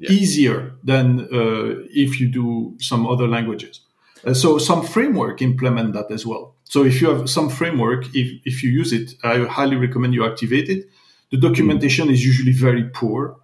easier 0.00 0.76
than 0.84 1.20
uh, 1.32 1.82
if 1.90 2.20
you 2.20 2.28
do 2.28 2.76
some 2.78 3.06
other 3.06 3.26
languages. 3.26 3.80
Uh, 4.26 4.34
so 4.34 4.58
some 4.58 4.82
framework 4.84 5.40
implement 5.40 5.92
that 5.92 6.10
as 6.10 6.26
well. 6.26 6.56
So 6.64 6.84
if 6.84 7.00
you 7.00 7.08
have 7.08 7.30
some 7.30 7.48
framework, 7.48 8.06
if, 8.12 8.40
if 8.44 8.62
you 8.62 8.70
use 8.70 8.92
it, 8.92 9.14
I 9.22 9.44
highly 9.44 9.76
recommend 9.76 10.14
you 10.14 10.26
activate 10.26 10.68
it. 10.68 10.88
The 11.30 11.38
documentation 11.38 12.10
is 12.10 12.24
usually 12.24 12.52
very 12.52 12.84
poor 12.84 13.36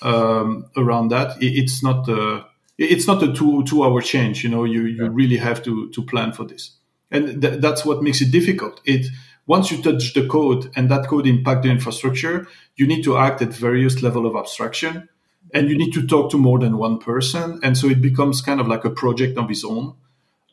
um, 0.00 0.66
around 0.76 1.08
that. 1.08 1.42
It, 1.42 1.58
it's 1.58 1.82
not 1.82 2.08
a, 2.08 2.46
it's 2.78 3.08
not 3.08 3.22
a 3.22 3.32
two 3.32 3.64
two 3.64 3.82
hour 3.82 4.00
change. 4.00 4.44
You 4.44 4.50
know, 4.50 4.64
you 4.64 4.82
you 4.82 5.04
yeah. 5.04 5.10
really 5.12 5.36
have 5.38 5.62
to 5.64 5.90
to 5.90 6.02
plan 6.02 6.32
for 6.32 6.44
this, 6.44 6.72
and 7.10 7.42
th- 7.42 7.60
that's 7.60 7.84
what 7.84 8.02
makes 8.02 8.20
it 8.20 8.30
difficult. 8.30 8.80
It 8.84 9.06
once 9.46 9.70
you 9.72 9.82
touch 9.82 10.14
the 10.14 10.26
code 10.26 10.70
and 10.76 10.88
that 10.88 11.08
code 11.08 11.26
impact 11.26 11.62
the 11.62 11.70
infrastructure, 11.70 12.46
you 12.76 12.86
need 12.86 13.02
to 13.04 13.16
act 13.16 13.42
at 13.42 13.52
various 13.52 14.02
level 14.02 14.26
of 14.26 14.36
abstraction, 14.36 15.08
and 15.52 15.68
you 15.68 15.76
need 15.76 15.92
to 15.94 16.06
talk 16.06 16.30
to 16.30 16.38
more 16.38 16.58
than 16.58 16.78
one 16.78 16.98
person, 16.98 17.58
and 17.62 17.76
so 17.76 17.88
it 17.88 18.00
becomes 18.00 18.40
kind 18.40 18.60
of 18.60 18.68
like 18.68 18.84
a 18.84 18.90
project 18.90 19.38
of 19.38 19.50
its 19.50 19.64
own. 19.64 19.94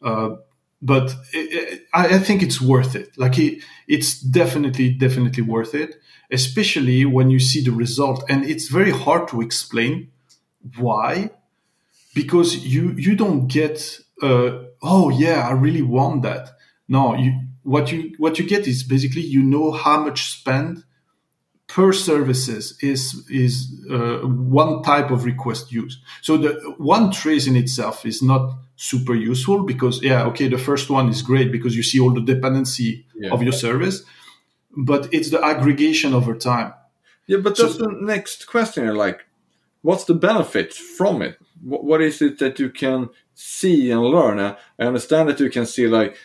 Uh, 0.06 0.36
but 0.82 1.16
it, 1.34 1.74
it, 1.74 1.82
I, 1.94 2.20
think 2.20 2.44
it's 2.44 2.62
worth 2.62 2.96
it. 2.96 3.18
Like 3.18 3.40
it, 3.40 3.64
it's 3.88 4.20
definitely, 4.20 4.92
definitely 4.92 5.42
worth 5.42 5.74
it, 5.74 5.96
especially 6.32 7.06
when 7.06 7.32
you 7.32 7.40
see 7.40 7.64
the 7.64 7.72
result. 7.72 8.24
And 8.30 8.46
it's 8.46 8.68
very 8.68 8.92
hard 8.92 9.28
to 9.30 9.42
explain 9.42 10.12
why, 10.78 11.32
because 12.14 12.66
you 12.66 12.94
you 12.98 13.16
don't 13.16 13.48
get. 13.48 14.00
Uh, 14.22 14.66
oh 14.84 15.10
yeah, 15.10 15.48
I 15.48 15.54
really 15.54 15.82
want 15.82 16.22
that. 16.22 16.52
No, 16.88 17.16
you 17.16 17.34
what 17.64 17.92
you 17.92 18.14
what 18.20 18.38
you 18.38 18.46
get 18.48 18.68
is 18.68 18.84
basically 18.84 19.24
you 19.24 19.42
know 19.42 19.72
how 19.72 20.04
much 20.04 20.32
spend 20.32 20.84
per 21.68 21.92
services 21.94 22.78
is 22.82 23.28
is 23.30 23.84
uh, 23.90 24.20
one 24.20 24.84
type 24.84 25.10
of 25.10 25.26
request 25.26 25.72
used. 25.72 26.00
So 26.22 26.38
the 26.38 26.76
one 26.78 27.12
trace 27.12 27.48
in 27.48 27.56
itself 27.56 28.06
is 28.06 28.22
not 28.22 28.56
super 28.76 29.16
useful 29.16 29.64
because 29.64 30.04
yeah 30.04 30.26
okay 30.26 30.48
the 30.48 30.58
first 30.58 30.90
one 30.90 31.08
is 31.10 31.22
great 31.22 31.52
because 31.52 31.76
you 31.76 31.84
see 31.84 32.00
all 32.00 32.14
the 32.14 32.22
dependency 32.22 33.06
yeah. 33.16 33.32
of 33.32 33.42
your 33.42 33.54
service 33.54 34.04
but 34.76 35.08
it's 35.14 35.30
the 35.30 35.44
aggregation 35.44 36.14
over 36.14 36.36
time. 36.36 36.74
Yeah 37.28 37.38
but 37.38 37.58
that's 37.58 37.78
so, 37.78 37.86
the 37.86 37.98
next 38.02 38.48
question 38.48 38.94
like 38.96 39.26
what's 39.82 40.06
the 40.06 40.14
benefit 40.14 40.74
from 40.74 41.22
it? 41.22 41.38
What 41.62 42.02
is 42.02 42.22
it 42.22 42.40
that 42.40 42.60
you 42.60 42.70
can 42.70 43.10
see 43.34 43.92
and 43.92 44.02
learn? 44.02 44.40
I 44.40 44.56
understand 44.80 45.30
that 45.30 45.40
you 45.40 45.50
can 45.50 45.66
see 45.66 45.88
like 45.88 46.18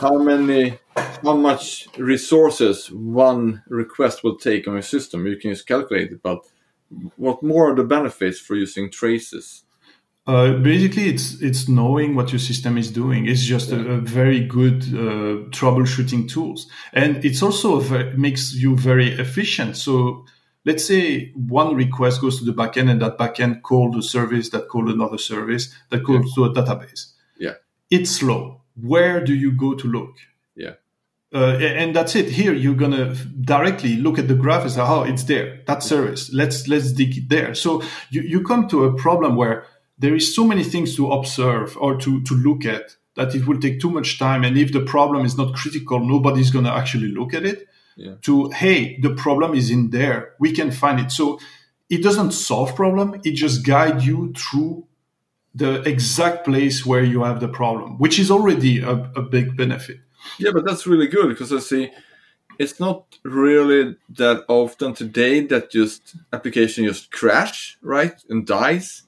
how 0.00 0.18
many 0.18 0.78
how 1.22 1.36
much 1.36 1.88
resources 1.98 2.90
one 2.90 3.62
request 3.68 4.24
will 4.24 4.36
take 4.36 4.66
on 4.66 4.74
your 4.74 4.82
system. 4.82 5.26
You 5.26 5.36
can 5.36 5.50
just 5.50 5.66
calculate 5.66 6.12
it 6.12 6.22
but 6.22 6.44
what 7.16 7.42
more 7.42 7.70
are 7.70 7.74
the 7.74 7.84
benefits 7.84 8.40
for 8.40 8.54
using 8.56 8.90
traces 8.90 9.64
uh, 10.28 10.52
basically, 10.58 11.08
it's 11.08 11.40
it's 11.40 11.68
knowing 11.68 12.14
what 12.14 12.30
your 12.32 12.38
system 12.38 12.76
is 12.76 12.90
doing. 12.90 13.26
It's 13.26 13.42
just 13.42 13.70
yeah. 13.70 13.78
a, 13.78 13.92
a, 13.92 13.96
very 13.96 14.40
good 14.46 14.82
uh, 14.82 15.48
troubleshooting 15.48 16.28
tools, 16.28 16.68
and 16.92 17.24
it's 17.24 17.42
also 17.42 17.80
very, 17.80 18.14
makes 18.14 18.52
you 18.52 18.76
very 18.76 19.08
efficient. 19.12 19.78
So, 19.78 20.26
let's 20.66 20.84
say 20.84 21.32
one 21.32 21.74
request 21.74 22.20
goes 22.20 22.38
to 22.40 22.44
the 22.44 22.52
backend, 22.52 22.90
and 22.90 23.00
that 23.00 23.16
backend 23.16 23.62
called 23.62 23.96
a 23.96 24.02
service 24.02 24.50
that 24.50 24.68
called 24.68 24.90
another 24.90 25.16
service 25.16 25.74
that 25.88 26.04
called 26.04 26.26
yeah. 26.26 26.32
to 26.34 26.44
a 26.44 26.52
database. 26.52 27.12
Yeah, 27.38 27.54
it's 27.90 28.10
slow. 28.10 28.60
Where 28.78 29.24
do 29.24 29.34
you 29.34 29.52
go 29.52 29.74
to 29.76 29.88
look? 29.88 30.14
Yeah. 30.54 30.74
Uh, 31.32 31.56
and 31.56 31.96
that's 31.96 32.14
it. 32.14 32.26
Here, 32.26 32.52
you're 32.52 32.74
gonna 32.74 33.14
directly 33.40 33.96
look 33.96 34.18
at 34.18 34.28
the 34.28 34.34
graph 34.34 34.64
and 34.64 34.72
say, 34.72 34.82
"Oh, 34.82 35.04
it's 35.04 35.24
there. 35.24 35.62
That 35.66 35.82
service. 35.82 36.30
Let's 36.34 36.68
let's 36.68 36.92
dig 36.92 37.16
it 37.16 37.28
there." 37.30 37.54
So 37.54 37.82
you, 38.10 38.20
you 38.20 38.42
come 38.42 38.68
to 38.68 38.84
a 38.84 38.92
problem 38.92 39.34
where 39.34 39.64
there 39.98 40.14
is 40.14 40.34
so 40.34 40.44
many 40.44 40.64
things 40.64 40.94
to 40.96 41.10
observe 41.10 41.76
or 41.78 41.96
to, 41.96 42.22
to 42.22 42.34
look 42.34 42.64
at 42.64 42.96
that 43.16 43.34
it 43.34 43.46
will 43.46 43.58
take 43.58 43.80
too 43.80 43.90
much 43.90 44.18
time. 44.18 44.44
And 44.44 44.56
if 44.56 44.72
the 44.72 44.80
problem 44.80 45.26
is 45.26 45.36
not 45.36 45.54
critical, 45.54 45.98
nobody's 45.98 46.50
going 46.50 46.64
to 46.64 46.72
actually 46.72 47.08
look 47.08 47.34
at 47.34 47.44
it. 47.44 47.66
Yeah. 47.96 48.14
To, 48.22 48.50
hey, 48.50 48.98
the 49.00 49.10
problem 49.10 49.54
is 49.54 49.70
in 49.70 49.90
there. 49.90 50.34
We 50.38 50.52
can 50.52 50.70
find 50.70 51.00
it. 51.00 51.10
So 51.10 51.40
it 51.90 52.02
doesn't 52.02 52.30
solve 52.30 52.76
problem. 52.76 53.20
It 53.24 53.32
just 53.32 53.66
guide 53.66 54.02
you 54.02 54.32
through 54.36 54.86
the 55.52 55.82
exact 55.82 56.44
place 56.44 56.86
where 56.86 57.02
you 57.02 57.24
have 57.24 57.40
the 57.40 57.48
problem, 57.48 57.98
which 57.98 58.20
is 58.20 58.30
already 58.30 58.78
a, 58.78 59.10
a 59.16 59.22
big 59.22 59.56
benefit. 59.56 59.98
Yeah, 60.38 60.52
but 60.52 60.64
that's 60.64 60.86
really 60.86 61.08
good 61.08 61.28
because 61.28 61.52
I 61.52 61.58
see 61.58 61.90
it's 62.58 62.78
not 62.78 63.18
really 63.24 63.96
that 64.10 64.44
often 64.46 64.94
today 64.94 65.40
that 65.46 65.72
just 65.72 66.14
application 66.32 66.84
just 66.84 67.10
crash, 67.10 67.78
right? 67.82 68.14
And 68.28 68.46
dies 68.46 69.07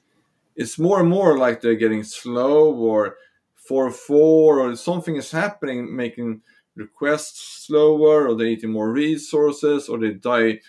it's 0.61 0.77
more 0.77 0.99
and 0.99 1.09
more 1.09 1.39
like 1.39 1.59
they're 1.59 1.75
getting 1.75 2.03
slow 2.03 2.71
or 2.73 3.17
4 3.55 3.89
4 3.89 4.59
or 4.59 4.75
something 4.75 5.15
is 5.15 5.31
happening 5.31 5.95
making 5.95 6.41
requests 6.75 7.65
slower 7.65 8.27
or 8.27 8.35
they're 8.35 8.47
eating 8.47 8.71
more 8.71 8.91
resources 8.91 9.89
or 9.89 9.97
they 9.99 10.11
die 10.11 10.59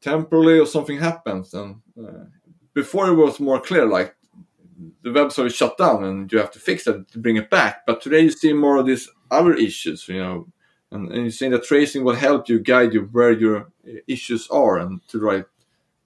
temporarily 0.00 0.58
or 0.58 0.66
something 0.66 0.98
happens. 0.98 1.54
And 1.54 1.80
uh, 1.98 2.26
before 2.74 3.08
it 3.08 3.14
was 3.14 3.40
more 3.40 3.60
clear 3.60 3.86
like 3.86 4.14
the 5.02 5.12
web 5.12 5.32
service 5.32 5.56
shut 5.56 5.78
down 5.78 6.04
and 6.04 6.30
you 6.30 6.38
have 6.38 6.52
to 6.52 6.60
fix 6.60 6.86
it 6.86 7.10
to 7.10 7.18
bring 7.18 7.36
it 7.36 7.50
back. 7.50 7.86
But 7.86 8.02
today 8.02 8.20
you 8.20 8.30
see 8.30 8.52
more 8.52 8.76
of 8.76 8.86
these 8.86 9.08
other 9.30 9.54
issues 9.54 10.08
you 10.08 10.18
know 10.18 10.46
and, 10.90 11.10
and 11.12 11.22
you're 11.22 11.30
saying 11.30 11.52
that 11.52 11.64
tracing 11.64 12.04
will 12.04 12.14
help 12.14 12.48
you 12.48 12.58
guide 12.60 12.94
you 12.94 13.02
where 13.12 13.32
your 13.32 13.70
issues 14.06 14.48
are 14.48 14.78
and 14.78 15.06
to 15.08 15.18
write 15.18 15.44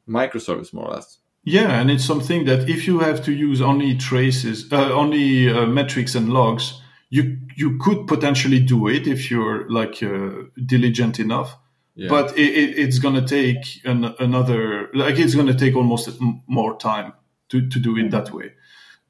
microservice 0.08 0.72
more 0.72 0.86
or 0.86 0.94
less 0.94 1.18
yeah, 1.44 1.80
and 1.80 1.90
it's 1.90 2.04
something 2.04 2.44
that 2.44 2.68
if 2.68 2.86
you 2.86 3.00
have 3.00 3.24
to 3.24 3.32
use 3.32 3.60
only 3.60 3.96
traces, 3.96 4.72
uh, 4.72 4.92
only 4.92 5.50
uh, 5.50 5.66
metrics 5.66 6.14
and 6.14 6.32
logs, 6.32 6.80
you 7.10 7.38
you 7.56 7.78
could 7.78 8.06
potentially 8.06 8.60
do 8.60 8.88
it 8.88 9.06
if 9.06 9.30
you're 9.30 9.68
like 9.68 10.02
uh, 10.02 10.30
diligent 10.64 11.18
enough. 11.18 11.56
Yeah. 11.94 12.08
But 12.08 12.38
it, 12.38 12.54
it, 12.54 12.78
it's 12.78 12.98
going 12.98 13.16
to 13.16 13.26
take 13.26 13.84
an, 13.84 14.14
another, 14.18 14.88
like 14.94 15.18
it's 15.18 15.34
going 15.34 15.48
to 15.48 15.54
take 15.54 15.76
almost 15.76 16.08
more 16.46 16.78
time 16.78 17.12
to, 17.50 17.68
to 17.68 17.78
do 17.78 17.98
it 17.98 18.10
that 18.12 18.32
way. 18.32 18.52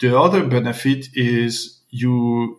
The 0.01 0.19
other 0.19 0.45
benefit 0.45 1.07
is 1.15 1.81
you 1.91 2.59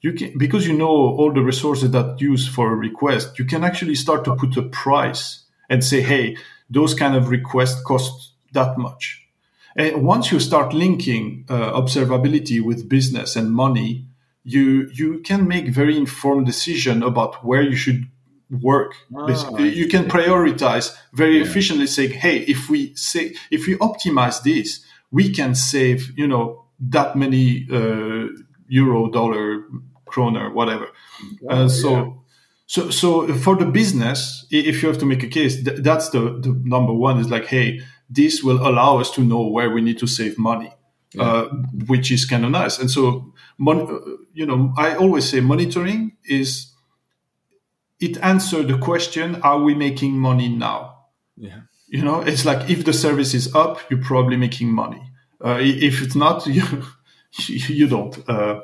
you 0.00 0.12
can 0.12 0.38
because 0.38 0.66
you 0.66 0.74
know 0.74 0.86
all 0.86 1.32
the 1.32 1.40
resources 1.40 1.90
that 1.90 2.20
use 2.20 2.46
for 2.46 2.72
a 2.72 2.76
request, 2.76 3.38
you 3.38 3.46
can 3.46 3.64
actually 3.64 3.96
start 3.96 4.24
to 4.24 4.36
put 4.36 4.56
a 4.56 4.62
price 4.62 5.44
and 5.68 5.82
say, 5.82 6.02
hey, 6.02 6.36
those 6.70 6.94
kind 6.94 7.16
of 7.16 7.30
requests 7.30 7.82
cost 7.82 8.27
that 8.52 8.78
much. 8.78 9.24
And 9.76 10.04
once 10.04 10.32
you 10.32 10.40
start 10.40 10.72
linking 10.74 11.44
uh, 11.48 11.72
observability 11.72 12.60
with 12.60 12.88
business 12.88 13.36
and 13.36 13.52
money, 13.52 14.06
you 14.42 14.88
you 14.92 15.20
can 15.20 15.46
make 15.46 15.68
very 15.68 15.96
informed 15.96 16.46
decision 16.46 17.02
about 17.02 17.44
where 17.44 17.62
you 17.62 17.76
should 17.76 18.08
work. 18.50 18.94
Oh, 19.14 19.58
you 19.58 19.88
can 19.88 20.04
prioritize 20.06 20.96
very 21.12 21.36
yeah. 21.36 21.44
efficiently, 21.44 21.86
saying, 21.86 22.12
"Hey, 22.12 22.38
if 22.40 22.70
we 22.70 22.94
say 22.94 23.34
if 23.50 23.66
we 23.66 23.76
optimize 23.76 24.42
this, 24.42 24.80
we 25.10 25.30
can 25.30 25.54
save 25.54 26.12
you 26.16 26.26
know 26.26 26.64
that 26.90 27.14
many 27.14 27.66
uh, 27.70 28.26
euro, 28.68 29.10
dollar, 29.10 29.64
kroner, 30.06 30.50
whatever." 30.50 30.88
Oh, 31.48 31.48
uh, 31.48 31.68
so. 31.68 31.90
Yeah. 31.90 32.10
So, 32.70 32.90
so 32.90 33.32
for 33.32 33.56
the 33.56 33.64
business, 33.64 34.46
if 34.50 34.82
you 34.82 34.88
have 34.90 34.98
to 34.98 35.06
make 35.06 35.22
a 35.22 35.26
case, 35.26 35.64
th- 35.64 35.78
that's 35.78 36.10
the, 36.10 36.38
the 36.38 36.54
number 36.64 36.92
one 36.92 37.18
is 37.18 37.30
like, 37.30 37.46
hey, 37.46 37.80
this 38.08 38.42
will 38.42 38.66
allow 38.66 38.98
us 38.98 39.10
to 39.12 39.22
know 39.22 39.46
where 39.46 39.70
we 39.70 39.80
need 39.80 39.98
to 39.98 40.06
save 40.06 40.38
money, 40.38 40.72
yeah. 41.12 41.22
uh, 41.22 41.48
which 41.86 42.10
is 42.10 42.24
kind 42.24 42.44
of 42.44 42.50
nice. 42.50 42.78
And 42.78 42.90
so, 42.90 43.32
mon- 43.58 44.18
you 44.32 44.46
know, 44.46 44.72
I 44.76 44.96
always 44.96 45.28
say 45.28 45.40
monitoring 45.40 46.16
is 46.24 46.72
it 48.00 48.16
answer 48.18 48.62
the 48.62 48.78
question: 48.78 49.36
Are 49.42 49.60
we 49.60 49.74
making 49.74 50.18
money 50.18 50.48
now? 50.48 51.06
Yeah. 51.36 51.60
You 51.88 52.02
know, 52.02 52.20
it's 52.20 52.44
like 52.44 52.68
if 52.70 52.84
the 52.84 52.92
service 52.92 53.34
is 53.34 53.54
up, 53.54 53.80
you're 53.90 54.02
probably 54.02 54.36
making 54.36 54.72
money. 54.72 55.02
Uh, 55.44 55.58
if 55.60 56.02
it's 56.02 56.14
not, 56.14 56.46
you 56.46 56.64
you 57.46 57.86
don't. 57.86 58.28
Uh, 58.28 58.60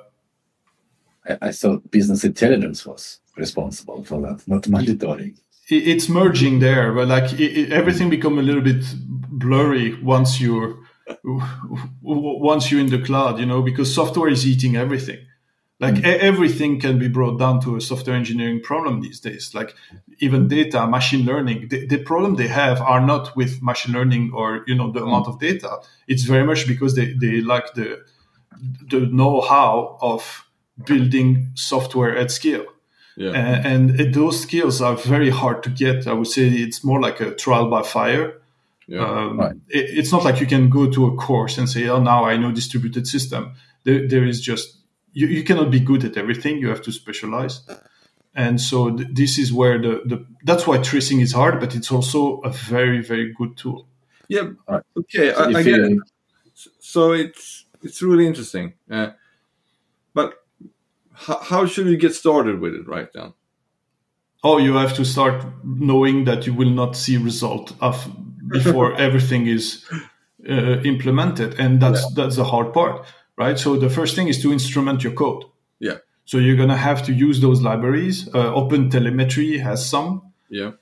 I, 1.29 1.49
I 1.49 1.53
thought 1.53 1.91
business 1.91 2.25
intelligence 2.25 2.87
was 2.87 3.21
responsible 3.37 4.05
for 4.05 4.21
that, 4.23 4.47
not 4.47 4.69
monitoring 4.69 5.37
it's 5.69 6.09
merging 6.09 6.59
there, 6.59 6.93
but 6.93 7.09
like 7.09 7.33
it, 7.33 7.41
it, 7.41 7.73
everything 7.73 8.11
become 8.11 8.39
a 8.39 8.43
little 8.43 8.61
bit 8.61 8.85
blurry 9.39 10.01
once 10.03 10.41
you're 10.41 10.79
once 12.03 12.71
you're 12.71 12.81
in 12.81 12.91
the 12.91 13.03
cloud, 13.03 13.39
you 13.39 13.47
know, 13.47 13.63
because 13.63 13.95
software 13.95 14.29
is 14.29 14.47
eating 14.47 14.77
everything. 14.77 15.19
Like 15.81 15.95
mm. 15.97 16.07
e- 16.07 16.21
everything 16.21 16.81
can 16.81 16.99
be 16.99 17.09
brought 17.09 17.39
down 17.39 17.61
to 17.63 17.77
a 17.77 17.81
software 17.81 18.17
engineering 18.17 18.61
problem 18.63 19.01
these 19.01 19.21
days. 19.21 19.55
Like 19.55 19.75
even 20.21 20.49
data, 20.49 20.87
machine 20.87 21.27
learning. 21.27 21.69
The, 21.69 21.87
the 21.87 21.99
problem 21.99 22.37
they 22.37 22.49
have 22.49 22.81
are 22.81 23.05
not 23.05 23.37
with 23.37 23.63
machine 23.63 23.93
learning 23.93 24.31
or 24.33 24.65
you 24.67 24.75
know 24.75 24.93
the 24.93 25.01
mm. 25.01 25.09
amount 25.09 25.27
of 25.29 25.39
data. 25.39 25.81
It's 26.07 26.23
very 26.23 26.47
much 26.47 26.67
because 26.67 26.95
they, 26.95 27.13
they 27.13 27.41
lack 27.41 27.75
the 27.75 28.05
the 28.89 29.01
know-how 29.01 29.99
of 30.01 30.47
building 30.87 31.51
software 31.55 32.17
at 32.17 32.31
scale. 32.31 32.67
Yeah. 33.17 33.31
And, 33.31 33.91
and 34.01 34.15
those 34.15 34.41
skills 34.41 34.81
are 34.81 34.97
very 34.97 35.31
hard 35.31 35.63
to 35.65 35.71
get. 35.71 36.07
I 36.07 36.13
would 36.13 36.27
say 36.27 36.49
it's 36.49 36.83
more 36.83 37.01
like 37.01 37.21
a 37.21 37.35
trial 37.35 37.69
by 37.69 37.83
fire. 37.83 38.41
Yeah. 38.87 39.01
Um, 39.05 39.39
Right. 39.39 39.57
it- 39.69 39.99
it's 39.99 40.13
not 40.13 40.25
like 40.25 40.41
you 40.41 40.47
can 40.47 40.69
go 40.71 40.91
to 40.91 41.07
a 41.07 41.15
course 41.17 41.59
and 41.59 41.69
say, 41.69 41.89
"Oh, 41.89 42.03
now 42.03 42.25
I 42.25 42.37
know 42.37 42.53
distributed 42.53 43.07
system." 43.07 43.53
There, 43.85 44.07
there 44.09 44.25
is 44.29 44.41
just 44.41 44.79
you, 45.13 45.27
you 45.29 45.43
cannot 45.45 45.71
be 45.71 45.81
good 45.81 46.05
at 46.05 46.17
everything. 46.17 46.59
You 46.59 46.69
have 46.69 46.83
to 46.83 46.93
specialize, 46.93 47.61
and 48.35 48.61
so 48.61 48.91
th- 48.97 49.09
this 49.13 49.39
is 49.39 49.53
where 49.53 49.79
the, 49.81 50.03
the 50.05 50.27
that's 50.45 50.67
why 50.67 50.79
tracing 50.79 51.21
is 51.21 51.33
hard, 51.33 51.61
but 51.61 51.75
it's 51.75 51.91
also 51.93 52.41
a 52.45 52.51
very 52.51 53.01
very 53.03 53.33
good 53.39 53.57
tool. 53.57 53.87
yeah. 54.29 54.49
Right. 54.69 54.83
Okay. 54.97 55.33
So 55.33 55.45
I, 55.45 55.59
I 55.59 55.63
get 55.63 55.81
it. 55.81 55.99
So 56.81 57.13
it's 57.13 57.67
it's 57.83 58.01
really 58.03 58.27
interesting. 58.27 58.75
Uh, 58.91 59.11
but 60.15 60.35
how, 61.13 61.39
how 61.39 61.67
should 61.67 61.87
we 61.87 61.97
get 61.97 62.15
started 62.15 62.61
with 62.61 62.75
it 62.75 62.87
right 62.89 63.09
now? 63.15 63.35
Oh, 64.43 64.59
you 64.59 64.75
have 64.75 64.95
to 64.97 65.05
start 65.05 65.45
knowing 65.65 66.25
that 66.25 66.47
you 66.47 66.55
will 66.55 66.71
not 66.71 66.97
see 66.97 67.17
result 67.17 67.75
of 67.81 68.07
before 68.49 68.95
everything 68.97 69.47
is 69.47 69.85
uh, 70.49 70.81
implemented, 70.83 71.59
and 71.59 71.81
that's 71.81 72.13
that's 72.15 72.37
the 72.37 72.45
hard 72.45 72.73
part, 72.73 73.07
right? 73.37 73.59
So 73.59 73.77
the 73.77 73.89
first 73.91 74.15
thing 74.17 74.29
is 74.29 74.41
to 74.43 74.53
instrument 74.53 75.03
your 75.05 75.13
code. 75.15 75.45
Yeah. 75.81 75.99
So 76.25 76.39
you're 76.39 76.57
gonna 76.57 76.77
have 76.77 77.03
to 77.07 77.13
use 77.13 77.41
those 77.41 77.61
libraries. 77.63 78.29
Uh, 78.35 78.55
Open 78.55 78.91
Telemetry 78.91 79.59
has 79.59 79.89
some, 79.89 80.33
Yeah. 80.51 80.73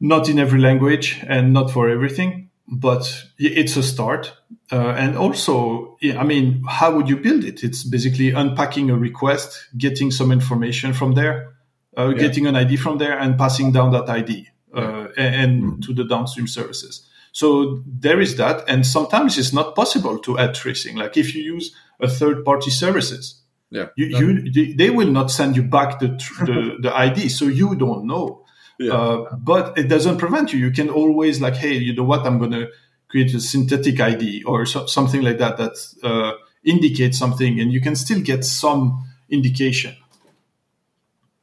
not 0.00 0.28
in 0.28 0.38
every 0.38 0.60
language 0.60 1.20
and 1.26 1.52
not 1.52 1.70
for 1.70 1.88
everything, 1.88 2.50
but 2.68 3.24
it's 3.38 3.76
a 3.76 3.82
start. 3.82 4.32
Uh, 4.72 4.94
and 4.96 5.16
also, 5.16 5.96
I 6.02 6.24
mean, 6.24 6.62
how 6.68 6.94
would 6.96 7.08
you 7.08 7.16
build 7.16 7.44
it? 7.44 7.62
It's 7.62 7.84
basically 7.84 8.30
unpacking 8.32 8.90
a 8.90 8.96
request, 8.96 9.68
getting 9.78 10.10
some 10.10 10.32
information 10.32 10.92
from 10.94 11.14
there, 11.14 11.54
uh, 11.96 12.08
Yeah. 12.08 12.18
getting 12.20 12.46
an 12.46 12.56
ID 12.56 12.76
from 12.76 12.98
there, 12.98 13.18
and 13.18 13.36
passing 13.38 13.72
down 13.72 13.92
that 13.92 14.08
ID 14.08 14.48
uh, 14.76 15.08
a- 15.16 15.20
and 15.42 15.82
to 15.84 15.92
the 15.94 16.04
downstream 16.04 16.46
services. 16.46 17.06
So 17.32 17.82
there 17.86 18.20
is 18.20 18.36
that, 18.36 18.64
and 18.68 18.86
sometimes 18.86 19.38
it's 19.38 19.52
not 19.52 19.74
possible 19.74 20.18
to 20.20 20.38
add 20.38 20.54
tracing. 20.54 20.96
Like 20.96 21.16
if 21.16 21.34
you 21.34 21.42
use 21.54 21.74
a 22.00 22.08
third-party 22.08 22.70
services, 22.70 23.42
Yeah. 23.70 23.88
you, 23.96 24.06
you 24.18 24.52
they- 24.52 24.72
they 24.74 24.90
will 24.90 25.10
not 25.10 25.30
send 25.30 25.56
you 25.56 25.62
back 25.64 25.98
the 25.98 26.08
tr- 26.16 26.44
the, 26.44 26.76
the 26.84 26.96
ID, 26.96 27.28
so 27.28 27.46
you 27.46 27.74
don't 27.74 28.04
know. 28.06 28.44
Yeah. 28.78 28.92
Uh, 28.92 29.36
but 29.36 29.76
it 29.78 29.88
doesn't 29.88 30.18
prevent 30.18 30.52
you. 30.52 30.58
You 30.60 30.72
can 30.72 30.88
always 30.90 31.40
like, 31.40 31.54
hey, 31.56 31.74
you 31.74 31.94
know 31.94 32.04
what? 32.04 32.26
I'm 32.26 32.38
going 32.38 32.50
to 32.52 32.66
create 33.08 33.32
a 33.34 33.40
synthetic 33.40 34.00
ID 34.00 34.42
or 34.44 34.66
so, 34.66 34.86
something 34.86 35.22
like 35.22 35.38
that 35.38 35.56
that 35.58 35.74
uh, 36.02 36.32
indicates 36.64 37.16
something, 37.18 37.60
and 37.60 37.72
you 37.72 37.80
can 37.80 37.94
still 37.96 38.20
get 38.20 38.44
some 38.44 39.04
indication. 39.30 39.94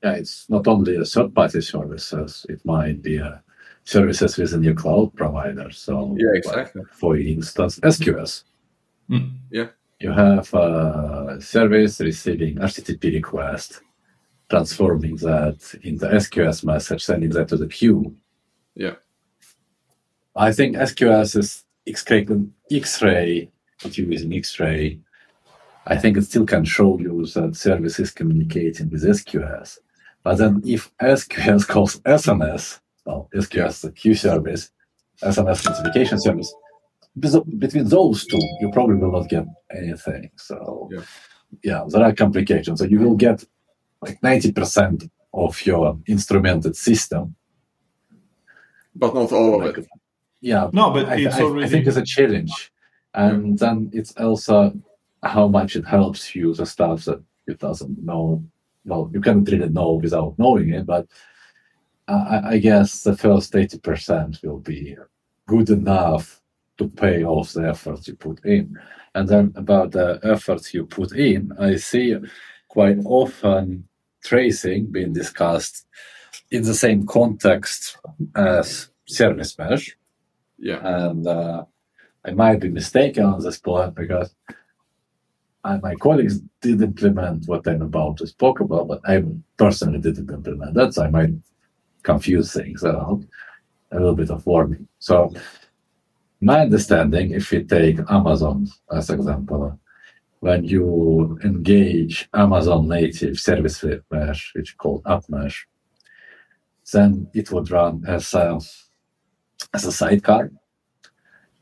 Yeah, 0.03 0.13
it's 0.13 0.49
not 0.49 0.67
only 0.67 0.95
a 0.95 1.05
third-party 1.05 1.61
services; 1.61 2.45
it 2.49 2.63
might 2.65 3.01
be 3.01 3.17
a 3.17 3.41
services 3.83 4.37
within 4.37 4.63
your 4.63 4.75
cloud 4.75 5.13
provider. 5.15 5.69
So, 5.71 6.15
Yeah, 6.19 6.27
like, 6.29 6.37
exactly. 6.37 6.81
for 6.91 7.17
instance, 7.17 7.79
SQS. 7.79 8.43
Hmm. 9.07 9.27
Yeah. 9.51 9.67
You 9.99 10.11
have 10.11 10.51
a 10.53 11.37
service 11.39 11.99
receiving 11.99 12.55
HTTP 12.55 13.13
request, 13.15 13.81
transforming 14.49 15.15
that 15.17 15.75
into 15.83 16.05
SQS 16.07 16.63
message, 16.65 17.03
sending 17.03 17.29
that 17.31 17.47
to 17.49 17.57
the 17.57 17.67
queue. 17.67 18.15
Yeah. 18.75 18.95
I 20.35 20.51
think 20.53 20.75
SQS 20.77 21.37
is 21.37 21.63
X-ray, 21.87 22.25
X-ray, 22.71 23.51
if 23.83 23.97
you're 23.97 24.11
using 24.11 24.33
X-ray, 24.33 24.99
I 25.87 25.97
think 25.97 26.17
it 26.17 26.23
still 26.23 26.45
can 26.45 26.63
show 26.63 26.97
you 26.99 27.25
that 27.25 27.55
service 27.55 27.99
is 27.99 28.11
communicating 28.11 28.89
with 28.89 29.03
SQS. 29.03 29.79
But 30.23 30.37
then 30.37 30.61
if 30.65 30.91
SQS 31.01 31.67
calls 31.67 31.99
SNS, 32.01 32.79
well, 33.05 33.29
SQS, 33.33 33.81
the 33.81 33.91
queue 33.91 34.13
service, 34.15 34.71
SNS 35.23 35.65
notification 35.69 36.19
service, 36.19 36.53
between 37.19 37.87
those 37.89 38.25
two, 38.25 38.39
you 38.61 38.69
probably 38.71 38.95
will 38.95 39.11
not 39.11 39.27
get 39.29 39.45
anything. 39.75 40.29
So, 40.37 40.89
Yeah. 40.91 41.01
yeah, 41.63 41.83
there 41.89 42.03
are 42.03 42.13
complications. 42.13 42.79
So 42.79 42.85
you 42.85 42.99
will 42.99 43.15
get 43.15 43.43
like 44.01 44.19
90% 44.21 45.09
of 45.33 45.65
your 45.65 45.97
instrumented 46.07 46.75
system. 46.75 47.35
But 48.95 49.13
not 49.13 49.31
all 49.31 49.61
of 49.67 49.77
it. 49.77 49.87
Yeah, 50.41 50.69
No, 50.73 50.91
but 50.91 51.07
I, 51.07 51.15
it's 51.17 51.35
I- 51.35 51.59
I 51.65 51.67
think 51.67 51.87
it's 51.87 51.97
a 51.97 52.03
challenge. 52.05 52.71
And 53.13 53.57
then 53.59 53.89
it's 53.93 54.13
also 54.17 54.73
how 55.23 55.47
much 55.47 55.75
it 55.75 55.85
helps 55.85 56.33
you 56.35 56.53
the 56.53 56.65
stuff 56.65 57.05
that 57.05 57.21
it 57.47 57.59
doesn't 57.59 58.03
know. 58.03 58.43
Well, 58.85 59.09
you 59.13 59.21
can't 59.21 59.47
really 59.49 59.69
know 59.69 59.93
without 59.93 60.37
knowing 60.39 60.69
it, 60.69 60.85
but 60.85 61.07
I, 62.07 62.41
I- 62.53 62.57
guess 62.57 63.03
the 63.03 63.15
first 63.15 63.53
80% 63.53 64.43
will 64.43 64.59
be 64.59 64.95
good 65.47 65.69
enough 65.69 66.41
to 66.77 66.87
pay 66.89 67.23
off 67.23 67.53
the 67.53 67.69
effort 67.69 68.07
you 68.07 68.15
put 68.15 68.43
in. 68.45 68.77
And 69.13 69.27
then 69.27 69.53
about 69.55 69.91
the 69.91 70.19
efforts 70.23 70.73
you 70.73 70.85
put 70.85 71.11
in, 71.13 71.51
I 71.59 71.75
see 71.75 72.15
quite 72.69 72.97
often 73.05 73.87
tracing 74.23 74.87
being 74.87 75.13
discussed 75.13 75.85
in 76.49 76.63
the 76.63 76.73
same 76.73 77.05
context 77.05 77.97
as 78.35 78.89
service 79.07 79.57
mesh 79.57 79.95
Yeah. 80.57 80.79
and 80.83 81.27
uh, 81.27 81.65
I 82.25 82.31
might 82.31 82.59
be 82.59 82.69
mistaken 82.69 83.25
on 83.25 83.41
this 83.41 83.57
point 83.59 83.95
because 83.95 84.33
I, 85.63 85.77
my 85.77 85.95
colleagues 85.95 86.39
did 86.61 86.81
implement 86.81 87.47
what 87.47 87.67
I'm 87.67 87.81
about 87.81 88.17
to 88.17 88.27
spoke 88.27 88.59
about, 88.59 88.87
but 88.87 89.01
I 89.05 89.23
personally 89.57 89.99
didn't 89.99 90.31
implement 90.31 90.73
that, 90.75 90.93
so 90.93 91.03
I 91.03 91.09
might 91.09 91.33
confuse 92.03 92.53
things 92.53 92.83
around. 92.83 93.27
A 93.91 93.95
little 93.97 94.15
bit 94.15 94.31
of 94.31 94.45
warning. 94.45 94.87
So, 94.99 95.33
my 96.39 96.61
understanding, 96.61 97.31
if 97.31 97.51
we 97.51 97.63
take 97.63 97.99
Amazon 98.09 98.67
as 98.91 99.09
example, 99.09 99.77
when 100.39 100.63
you 100.63 101.37
engage 101.43 102.27
Amazon 102.33 102.87
native 102.87 103.39
service 103.39 103.83
mesh, 104.09 104.51
which 104.55 104.71
is 104.71 104.75
called 104.75 105.03
AppMesh, 105.03 105.55
then 106.91 107.27
it 107.33 107.51
would 107.51 107.69
run 107.69 108.03
as 108.07 108.33
a 108.33 108.59
as 109.73 109.85
a 109.85 109.91
sidecar, 109.91 110.51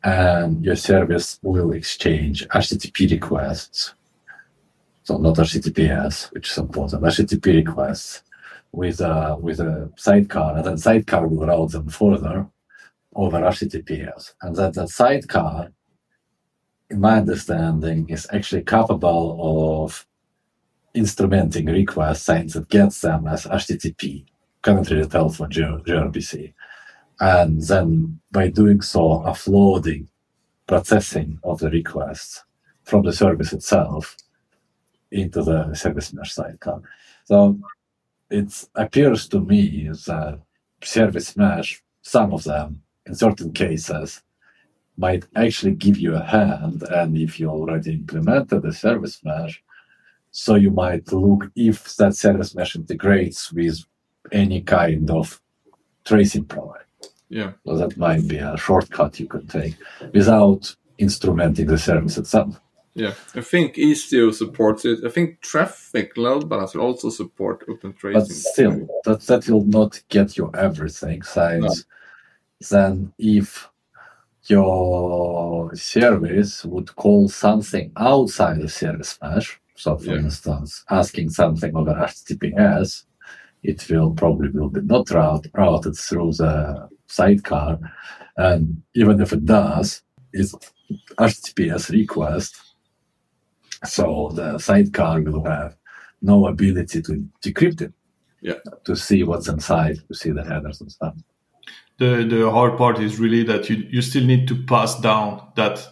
and 0.03 0.63
your 0.63 0.75
service 0.75 1.39
will 1.41 1.71
exchange 1.73 2.47
HTTP 2.49 3.11
requests. 3.11 3.93
So 5.03 5.17
not 5.17 5.35
HTTPS, 5.35 6.31
which 6.33 6.51
is 6.51 6.57
important, 6.57 7.03
HTTP 7.03 7.65
requests 7.65 8.23
with 8.71 9.01
a 9.01 9.35
with 9.39 9.59
a 9.59 9.91
sidecar, 9.97 10.55
and 10.57 10.65
then 10.65 10.77
sidecar 10.77 11.27
will 11.27 11.45
route 11.45 11.71
them 11.71 11.89
further 11.89 12.47
over 13.15 13.39
HTTPS, 13.39 14.33
and 14.41 14.55
that 14.55 14.75
the 14.75 14.87
sidecar, 14.87 15.71
in 16.89 16.99
my 16.99 17.17
understanding, 17.17 18.07
is 18.09 18.27
actually 18.31 18.61
capable 18.61 19.83
of 19.83 20.05
instrumenting 20.95 21.71
requests 21.71 22.23
since 22.23 22.55
it 22.55 22.69
gets 22.69 23.01
them 23.01 23.27
as 23.27 23.45
HTTP. 23.45 24.25
Tell 24.61 25.29
from 25.29 25.49
G- 25.49 25.61
gRPC 25.61 26.53
and 27.19 27.61
then 27.63 28.19
by 28.31 28.47
doing 28.49 28.81
so 28.81 29.23
offloading 29.25 30.07
processing 30.67 31.39
of 31.43 31.59
the 31.59 31.69
requests 31.69 32.43
from 32.83 33.03
the 33.03 33.13
service 33.13 33.53
itself 33.53 34.15
into 35.11 35.41
the 35.41 35.73
service 35.73 36.13
mesh 36.13 36.33
sidecar. 36.33 36.81
So 37.25 37.59
it 38.29 38.67
appears 38.75 39.27
to 39.29 39.39
me 39.39 39.89
that 40.05 40.39
service 40.83 41.35
mesh, 41.35 41.81
some 42.01 42.33
of 42.33 42.43
them 42.43 42.81
in 43.05 43.15
certain 43.15 43.51
cases, 43.51 44.21
might 44.97 45.25
actually 45.35 45.75
give 45.75 45.97
you 45.97 46.15
a 46.15 46.23
hand. 46.23 46.83
And 46.83 47.17
if 47.17 47.39
you 47.39 47.49
already 47.49 47.93
implemented 47.93 48.61
the 48.61 48.73
service 48.73 49.23
mesh, 49.23 49.63
so 50.31 50.55
you 50.55 50.69
might 50.69 51.11
look 51.11 51.49
if 51.55 51.95
that 51.95 52.15
service 52.15 52.53
mesh 52.53 52.75
integrates 52.75 53.51
with 53.51 53.79
any 54.31 54.61
kind 54.61 55.09
of 55.09 55.41
tracing 56.05 56.45
provider. 56.45 56.88
Yeah. 57.29 57.51
So 57.65 57.77
that 57.77 57.97
might 57.97 58.27
be 58.27 58.37
a 58.37 58.57
shortcut 58.57 59.19
you 59.19 59.27
could 59.27 59.49
take 59.49 59.75
without 60.13 60.75
instrumenting 60.99 61.67
the 61.67 61.77
service 61.77 62.17
itself. 62.17 62.59
Yeah. 62.95 63.13
I 63.35 63.41
think 63.41 63.75
Istio 63.75 64.33
supports 64.33 64.83
it. 64.83 65.05
I 65.05 65.09
think 65.09 65.39
Traefik 65.41 66.17
Load 66.17 66.49
Balancer 66.49 66.79
also 66.79 67.09
support 67.09 67.63
open 67.69 67.93
tracing. 67.93 68.21
But 68.21 68.27
still, 68.29 68.87
that, 69.05 69.21
that 69.21 69.47
will 69.47 69.65
not 69.65 70.01
get 70.09 70.37
you 70.37 70.51
everything. 70.55 71.21
Since 71.23 71.85
then, 72.69 73.13
if 73.19 73.69
your 74.47 75.73
service 75.75 76.65
would 76.65 76.95
call 76.95 77.29
something 77.29 77.91
outside 77.95 78.59
the 78.61 78.69
service 78.69 79.17
mesh, 79.21 79.59
So, 79.75 79.95
for 79.95 80.11
Yeah. 80.15 80.17
instance, 80.17 80.83
asking 80.89 81.29
something 81.29 81.73
over 81.73 81.93
HTTPS, 81.93 83.05
it 83.63 83.87
will 83.89 84.11
probably 84.11 84.49
will 84.49 84.69
be 84.69 84.81
not 84.81 85.09
route, 85.11 85.47
routed 85.53 85.95
through 85.97 86.33
the 86.33 86.89
sidecar, 87.07 87.79
and 88.37 88.81
even 88.95 89.21
if 89.21 89.33
it 89.33 89.45
does, 89.45 90.01
it's 90.33 90.55
HTTPS 91.17 91.91
request. 91.91 92.55
So 93.85 94.31
the 94.33 94.57
sidecar 94.59 95.21
will 95.21 95.43
have 95.45 95.75
no 96.21 96.47
ability 96.47 97.01
to 97.01 97.27
decrypt 97.41 97.81
it. 97.81 97.93
Yeah. 98.41 98.59
To 98.85 98.95
see 98.95 99.23
what's 99.23 99.49
inside, 99.49 99.97
to 100.07 100.13
see 100.13 100.31
the 100.31 100.43
headers 100.43 100.81
and 100.81 100.91
stuff. 100.91 101.15
the 101.99 102.25
the 102.29 102.49
hard 102.49 102.77
part 102.77 102.99
is 102.99 103.19
really 103.19 103.43
that 103.43 103.69
you 103.69 103.85
you 103.89 104.01
still 104.01 104.23
need 104.23 104.47
to 104.47 104.55
pass 104.63 104.99
down 104.99 105.51
that 105.55 105.85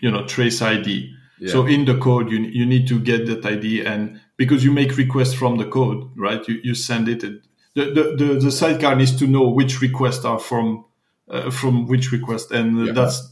you 0.00 0.10
know 0.10 0.26
trace 0.26 0.60
ID. 0.60 1.14
Yeah. 1.38 1.52
So 1.52 1.66
in 1.66 1.84
the 1.84 1.96
code, 1.98 2.30
you 2.30 2.38
you 2.40 2.66
need 2.66 2.86
to 2.88 3.00
get 3.00 3.26
that 3.26 3.46
ID, 3.46 3.86
and 3.86 4.20
because 4.36 4.64
you 4.64 4.72
make 4.72 4.96
requests 4.96 5.34
from 5.34 5.58
the 5.58 5.64
code, 5.66 6.10
right? 6.16 6.46
You 6.48 6.60
you 6.64 6.74
send 6.74 7.08
it. 7.08 7.22
and 7.24 7.40
The 7.74 7.84
the 7.84 8.02
the, 8.16 8.34
the 8.40 8.50
sidecar 8.50 8.94
needs 8.96 9.16
to 9.16 9.26
know 9.26 9.48
which 9.48 9.80
requests 9.80 10.24
are 10.24 10.38
from 10.38 10.84
uh, 11.30 11.50
from 11.50 11.86
which 11.86 12.12
request, 12.12 12.50
and 12.52 12.86
Yeah. 12.86 12.92
that's 12.92 13.22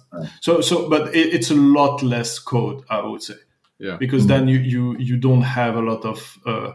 so 0.41 0.61
so. 0.61 0.89
But 0.89 1.15
it, 1.15 1.35
it's 1.35 1.51
a 1.51 1.55
lot 1.55 2.03
less 2.03 2.39
code, 2.39 2.83
I 2.89 3.03
would 3.07 3.23
say 3.23 3.35
yeah. 3.79 3.97
because 3.99 4.27
then 4.27 4.49
you 4.49 4.59
you 4.59 4.97
you 4.99 5.17
don't 5.17 5.43
have 5.43 5.77
a 5.77 5.83
lot 5.83 6.05
of 6.05 6.39
uh, 6.47 6.73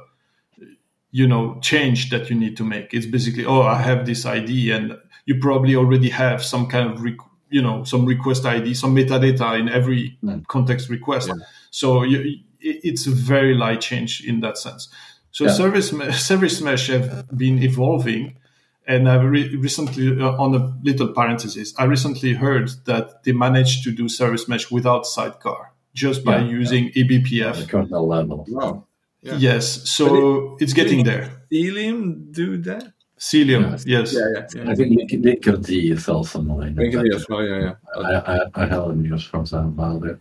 you 1.11 1.27
know 1.27 1.57
change 1.61 2.09
that 2.09 2.29
you 2.29 2.35
need 2.35 2.57
to 2.57 2.63
make 2.63 2.93
it's 2.93 3.05
basically 3.05 3.45
oh 3.45 3.61
i 3.61 3.75
have 3.81 4.05
this 4.05 4.25
id 4.25 4.71
and 4.71 4.97
you 5.25 5.39
probably 5.39 5.75
already 5.75 6.09
have 6.09 6.43
some 6.43 6.67
kind 6.67 6.89
of 6.91 6.99
requ- 6.99 7.29
you 7.49 7.61
know 7.61 7.83
some 7.83 8.05
request 8.05 8.45
id 8.45 8.73
some 8.73 8.95
metadata 8.95 9.57
in 9.59 9.69
every 9.69 10.17
Mm. 10.23 10.45
context 10.47 10.89
request 10.89 11.27
Yeah. 11.29 11.35
so 11.71 12.03
you, 12.03 12.39
it's 12.65 13.06
a 13.08 13.12
very 13.12 13.54
light 13.54 13.82
change 13.82 14.12
in 14.30 14.39
that 14.41 14.58
sense 14.58 14.89
so 15.32 15.45
Yeah. 15.45 15.51
service 15.54 15.89
service 16.32 16.62
mesh 16.62 16.88
have 16.88 17.25
been 17.38 17.62
evolving 17.63 18.23
and 18.88 19.10
I've 19.10 19.23
re- 19.36 19.56
recently, 19.56 20.08
uh, 20.21 20.38
on 20.43 20.54
a 20.54 20.62
little 20.84 21.08
parenthesis, 21.08 21.73
I 21.80 21.86
recently 21.86 22.34
heard 22.34 22.69
that 22.86 23.23
they 23.23 23.32
managed 23.32 23.84
to 23.86 23.91
do 23.91 24.08
service 24.08 24.47
mesh 24.47 24.69
without 24.69 25.08
sidecar, 25.08 25.71
just 25.95 26.23
by 26.23 26.38
Yeah, 26.38 26.60
using 26.62 26.91
eBPF. 26.95 27.67
Kernel 27.67 28.08
level. 28.08 28.45
Wow. 28.47 28.86
Yeah. 29.23 29.38
Yes, 29.38 29.89
so 29.89 30.56
it's 30.60 30.73
getting 30.73 31.04
there. 31.04 31.32
Elim 31.51 32.32
do 32.32 32.58
that? 32.69 32.93
Cilium, 33.17 33.71
Yes. 33.71 33.86
yes. 33.88 34.13
yeah, 34.13 34.45
yeah. 34.63 34.71
I 34.71 34.75
think 34.75 34.89
Link- 34.99 35.12
Linkerd 35.41 35.67
is 35.93 36.08
also 36.08 36.41
knowing. 36.43 36.75
Thank 36.75 36.93
you, 36.93 36.99
that. 36.99 37.10
yes, 37.12 37.23
well, 37.28 37.43
yeah, 37.43 37.60
yeah. 37.60 37.75
I, 37.97 38.34
I, 38.36 38.63
I 38.63 38.65
have 38.67 38.95
news 38.95 39.23
from 39.23 39.45
them 39.45 39.65
about 39.69 40.04
it. 40.06 40.19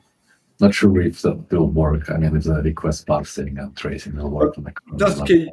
Not 0.60 0.74
sure 0.74 1.00
if 1.00 1.22
that 1.22 1.50
will 1.50 1.66
work. 1.66 2.10
I 2.10 2.16
mean, 2.16 2.36
if 2.36 2.44
the 2.44 2.62
request 2.62 3.06
parsing 3.06 3.58
and 3.58 3.76
tracing 3.76 4.16
will 4.16 4.30
work 4.30 4.56
on 4.56 4.64
the 4.64 4.72
kernel 4.72 4.98
That's 4.98 5.20
key. 5.22 5.50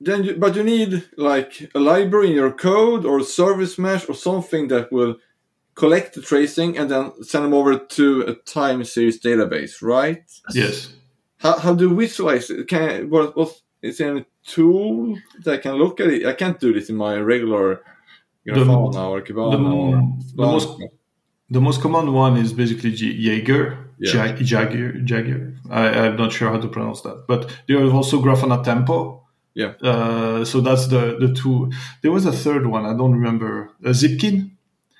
Then, 0.00 0.24
you, 0.24 0.36
but 0.36 0.54
you 0.54 0.62
need 0.62 1.04
like 1.16 1.70
a 1.74 1.78
library 1.80 2.28
in 2.28 2.34
your 2.34 2.52
code 2.52 3.06
or 3.06 3.20
a 3.20 3.24
service 3.24 3.78
mesh 3.78 4.06
or 4.08 4.14
something 4.14 4.68
that 4.68 4.92
will 4.92 5.16
collect 5.74 6.14
the 6.14 6.20
tracing 6.20 6.76
and 6.76 6.90
then 6.90 7.12
send 7.22 7.44
them 7.44 7.54
over 7.54 7.78
to 7.78 8.20
a 8.22 8.34
time 8.34 8.84
series 8.84 9.18
database, 9.20 9.80
right? 9.80 10.22
Yes. 10.52 10.92
How, 11.38 11.58
how 11.58 11.74
do 11.74 11.88
you 11.88 11.96
visualize 11.96 12.50
it? 12.50 12.68
Can 12.68 13.08
what, 13.08 13.34
what 13.36 13.60
is 13.80 13.98
there 13.98 14.10
any 14.10 14.26
tool 14.46 15.16
that 15.44 15.62
can 15.62 15.74
look 15.76 16.00
at 16.00 16.08
it? 16.08 16.26
I 16.26 16.34
can't 16.34 16.60
do 16.60 16.72
this 16.74 16.90
in 16.90 16.96
my 16.96 17.16
regular 17.16 17.82
Grafana 18.46 19.08
or 19.08 19.22
Kibana 19.22 19.52
the- 19.52 19.64
or 19.64 20.12
the 20.36 20.52
most- 20.52 20.82
The 21.50 21.60
most 21.60 21.80
common 21.82 22.12
one 22.12 22.36
is 22.36 22.52
basically 22.52 22.92
J- 22.92 23.12
Jaeger. 23.12 23.83
Yeah. 24.04 24.26
Ja- 24.26 24.36
Jaeger. 24.36 24.88
Jaeger. 25.08 25.54
I, 25.70 25.82
I'm 26.06 26.16
not 26.16 26.32
sure 26.32 26.50
how 26.50 26.60
to 26.60 26.68
pronounce 26.68 27.00
that. 27.02 27.24
But 27.26 27.40
there 27.68 27.82
is 27.84 27.92
also 27.92 28.20
Grafana 28.22 28.62
Tempo. 28.62 29.22
Yeah. 29.54 29.74
Uh, 29.82 30.44
so 30.44 30.60
that's 30.60 30.88
the, 30.88 31.16
the 31.20 31.32
two. 31.32 31.70
There 32.02 32.10
was 32.12 32.26
a 32.26 32.32
third 32.32 32.66
one. 32.66 32.84
I 32.84 32.94
don't 32.96 33.12
remember. 33.12 33.70
Uh, 33.84 33.90
Zipkin. 33.90 34.50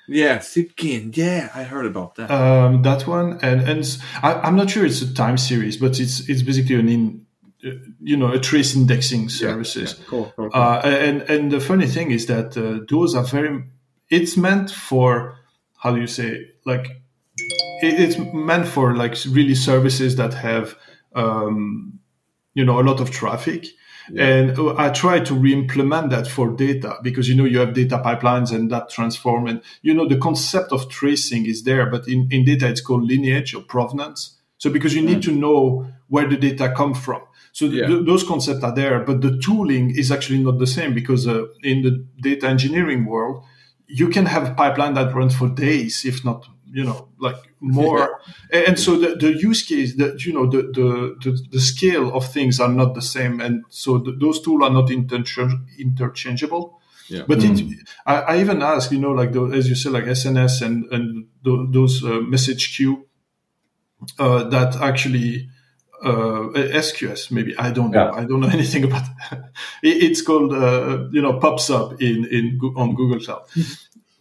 yeah, 0.07 0.37
Zipkin. 0.39 1.15
Yeah, 1.17 1.49
I 1.53 1.63
heard 1.63 1.85
about 1.85 2.15
that. 2.15 2.31
um, 2.31 2.81
that 2.83 3.05
one 3.07 3.39
and 3.41 3.59
and 3.69 3.83
I, 4.23 4.47
am 4.47 4.55
not 4.55 4.69
sure 4.69 4.85
it's 4.85 5.01
a 5.01 5.13
time 5.13 5.37
series 5.37 5.77
but 5.77 5.99
it's 5.99 6.29
it's 6.29 6.43
basically 6.43 6.75
an 6.75 6.87
in 6.89 7.25
uh, 7.65 7.71
you 8.11 8.15
know 8.15 8.31
a 8.31 8.39
trace 8.39 8.75
indexing 8.75 9.23
Yeah, 9.23 9.39
services 9.43 9.89
yeah, 9.97 10.05
Cool, 10.07 10.31
cool, 10.35 10.49
cool. 10.51 10.61
uh, 10.61 10.81
and 11.07 11.17
and 11.33 11.51
the 11.51 11.59
funny 11.59 11.87
thing 11.87 12.11
is 12.11 12.25
that 12.27 12.55
uh, 12.55 12.85
those 12.87 13.15
are 13.17 13.23
very 13.25 13.63
it's 14.09 14.37
meant 14.37 14.69
for 14.71 15.39
how 15.81 15.91
do 15.95 15.99
you 15.99 16.07
say 16.07 16.29
like 16.65 16.85
it, 17.85 17.99
it's 17.99 18.17
meant 18.33 18.67
for 18.67 18.95
like 18.95 19.15
really 19.29 19.55
services 19.55 20.15
that 20.15 20.33
have 20.33 20.75
um, 21.15 21.99
you 22.53 22.65
know 22.65 22.79
a 22.79 22.83
lot 22.89 22.99
of 22.99 23.11
traffic 23.11 23.65
and 24.15 24.57
uh, 24.59 24.75
I 24.77 24.89
try 24.89 25.19
to 25.19 25.33
re-implement 25.33 26.11
that 26.11 26.27
for 26.27 26.51
data 26.51 26.97
because 27.01 27.27
you 27.27 27.35
know 27.35 27.45
you 27.45 27.59
have 27.59 27.73
data 27.73 27.97
pipelines 27.97 28.53
and 28.53 28.69
that 28.71 28.89
transform 28.89 29.47
and 29.47 29.61
you 29.81 29.93
know 29.93 30.07
the 30.07 30.17
concept 30.17 30.71
of 30.71 30.89
tracing 30.89 31.45
is 31.47 31.63
there, 31.63 31.89
but 31.89 32.07
in, 32.07 32.27
in 32.31 32.45
data 32.45 32.67
it's 32.67 32.81
called 32.81 33.03
lineage 33.03 33.55
or 33.55 33.61
provenance. 33.61 34.37
So 34.57 34.69
because 34.69 34.93
you 34.95 35.01
need 35.01 35.21
to 35.23 35.31
know 35.31 35.87
where 36.07 36.27
the 36.29 36.37
data 36.37 36.73
come 36.75 36.93
from. 36.93 37.21
So 37.51 37.67
th- 37.67 37.81
Yeah. 37.81 37.87
th- 37.87 38.05
those 38.05 38.23
concepts 38.23 38.63
are 38.63 38.75
there, 38.75 38.99
but 38.99 39.21
the 39.21 39.37
tooling 39.39 39.95
is 39.97 40.11
actually 40.11 40.39
not 40.39 40.59
the 40.59 40.67
same 40.67 40.93
because 40.93 41.27
uh, 41.27 41.45
in 41.63 41.81
the 41.81 42.05
data 42.21 42.47
engineering 42.47 43.05
world, 43.05 43.43
you 43.87 44.09
can 44.09 44.25
have 44.27 44.47
a 44.51 44.53
pipeline 44.53 44.93
that 44.95 45.13
runs 45.15 45.35
for 45.35 45.49
days, 45.49 46.05
if 46.05 46.23
not, 46.23 46.47
you 46.71 46.83
know, 46.83 47.09
like 47.19 47.37
more. 47.59 48.19
and 48.51 48.79
so 48.79 48.97
the, 48.97 49.15
the 49.15 49.33
use 49.33 49.63
case, 49.63 49.95
that 49.97 50.25
you 50.25 50.33
know, 50.33 50.49
the, 50.49 50.63
the, 50.63 51.15
the, 51.23 51.39
the 51.51 51.59
scale 51.59 52.13
of 52.13 52.31
things 52.31 52.59
are 52.59 52.69
not 52.69 52.93
the 52.95 53.01
same. 53.01 53.39
And 53.41 53.63
so 53.69 53.99
th 53.99 54.15
those 54.19 54.41
tools 54.41 54.61
are 54.63 54.71
not 54.73 54.89
interchange- 54.89 55.61
interchangeable. 55.79 56.79
Yeah. 57.09 57.23
But 57.27 57.43
it, 57.43 57.61
I, 58.05 58.15
I 58.31 58.39
even 58.39 58.61
ask, 58.63 58.91
you 58.91 58.99
know, 58.99 59.11
like 59.11 59.31
the, 59.31 59.43
as 59.45 59.69
you 59.69 59.75
said, 59.75 59.91
like 59.91 60.05
SNS 60.05 60.61
and 60.65 60.85
and 60.91 61.27
tho- 61.43 61.67
those 61.71 62.03
uh, 62.03 62.21
message 62.21 62.75
queue 62.75 63.05
uh, 64.19 64.43
that 64.49 64.75
actually 64.77 65.49
uh, 66.03 66.49
SQS 66.53 67.31
maybe 67.31 67.57
I 67.57 67.71
don't 67.71 67.91
know 67.91 68.05
Yeah. 68.05 68.11
I 68.21 68.25
don't 68.25 68.39
know 68.39 68.47
anything 68.59 68.83
about 68.83 69.03
it, 69.81 70.03
it's 70.03 70.21
called 70.21 70.53
uh, 70.53 71.07
you 71.11 71.21
know 71.21 71.39
Pub/Sub 71.39 72.01
in 72.01 72.25
in 72.25 72.59
on 72.75 72.95
Google 72.95 73.19
Cloud 73.19 73.43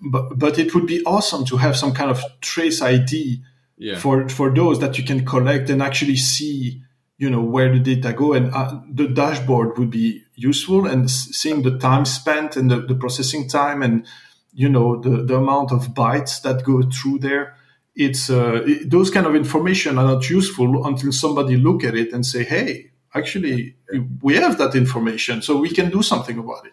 but 0.05 0.39
but 0.39 0.59
it 0.59 0.75
would 0.75 0.87
be 0.87 1.03
awesome 1.05 1.45
to 1.47 1.57
have 1.57 1.77
some 1.77 1.93
kind 1.93 2.11
of 2.11 2.23
trace 2.41 2.83
ID 2.83 3.43
yeah. 3.79 3.99
for 3.99 4.29
for 4.29 4.55
those 4.55 4.81
that 4.81 4.99
you 4.99 5.05
can 5.05 5.25
collect 5.25 5.71
and 5.71 5.83
actually 5.83 6.17
see 6.17 6.83
you 7.19 7.31
know 7.31 7.41
where 7.43 7.73
the 7.73 7.79
data 7.81 8.13
go. 8.13 8.33
And 8.33 8.53
uh, 8.53 8.81
the 8.91 9.09
dashboard 9.09 9.79
would 9.79 9.91
be 9.91 10.23
useful 10.35 10.87
and 10.87 11.11
seeing 11.11 11.63
the 11.63 11.79
time 11.79 12.05
spent 12.05 12.57
and 12.57 12.71
the, 12.71 12.81
the 12.81 12.95
processing 12.95 13.49
time 13.49 13.83
and 13.83 14.07
you 14.53 14.69
know 14.69 15.01
the, 15.01 15.23
the 15.23 15.37
amount 15.37 15.73
of 15.73 15.89
bytes 15.95 16.43
that 16.43 16.65
go 16.65 16.83
through 16.83 17.21
there. 17.21 17.57
It's 17.95 18.29
uh, 18.31 18.63
it- 18.67 18.91
those 18.91 19.11
kind 19.11 19.27
of 19.27 19.35
information 19.35 19.99
are 19.99 20.05
not 20.05 20.29
useful 20.29 20.87
until 20.87 21.13
somebody 21.13 21.57
look 21.57 21.85
at 21.85 21.95
it 21.95 22.13
and 22.13 22.27
say 22.27 22.45
hey 22.45 22.91
actually 23.15 23.77
we 24.23 24.35
have 24.35 24.59
that 24.59 24.75
information 24.75 25.41
so 25.41 25.57
we 25.57 25.71
can 25.71 25.89
do 25.89 26.03
something 26.03 26.37
about 26.39 26.67
it 26.67 26.73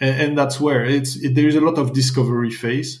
and, 0.00 0.22
and 0.22 0.38
that's 0.38 0.60
where 0.60 0.84
it's 0.84 1.16
it, 1.16 1.34
there's 1.34 1.56
a 1.56 1.60
lot 1.62 1.78
of 1.78 1.92
discovery 1.94 2.50
phase 2.50 3.00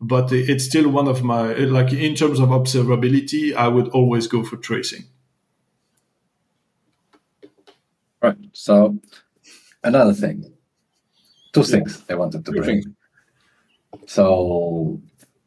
but 0.00 0.32
it's 0.32 0.64
still 0.64 0.88
one 0.90 1.08
of 1.08 1.24
my 1.24 1.54
like 1.54 1.92
in 1.92 2.14
terms 2.14 2.40
of 2.40 2.50
observability 2.50 3.54
i 3.54 3.68
would 3.68 3.88
always 3.90 4.26
go 4.28 4.44
for 4.44 4.56
tracing 4.58 5.04
Right. 8.22 8.36
So 8.52 8.98
another 9.84 10.14
thing, 10.14 10.44
two 11.52 11.64
things 11.64 12.04
I 12.10 12.14
wanted 12.16 12.44
to 12.46 12.52
Two 12.52 12.54
bring. 12.54 12.82
things. 12.82 12.86
So 14.06 15.00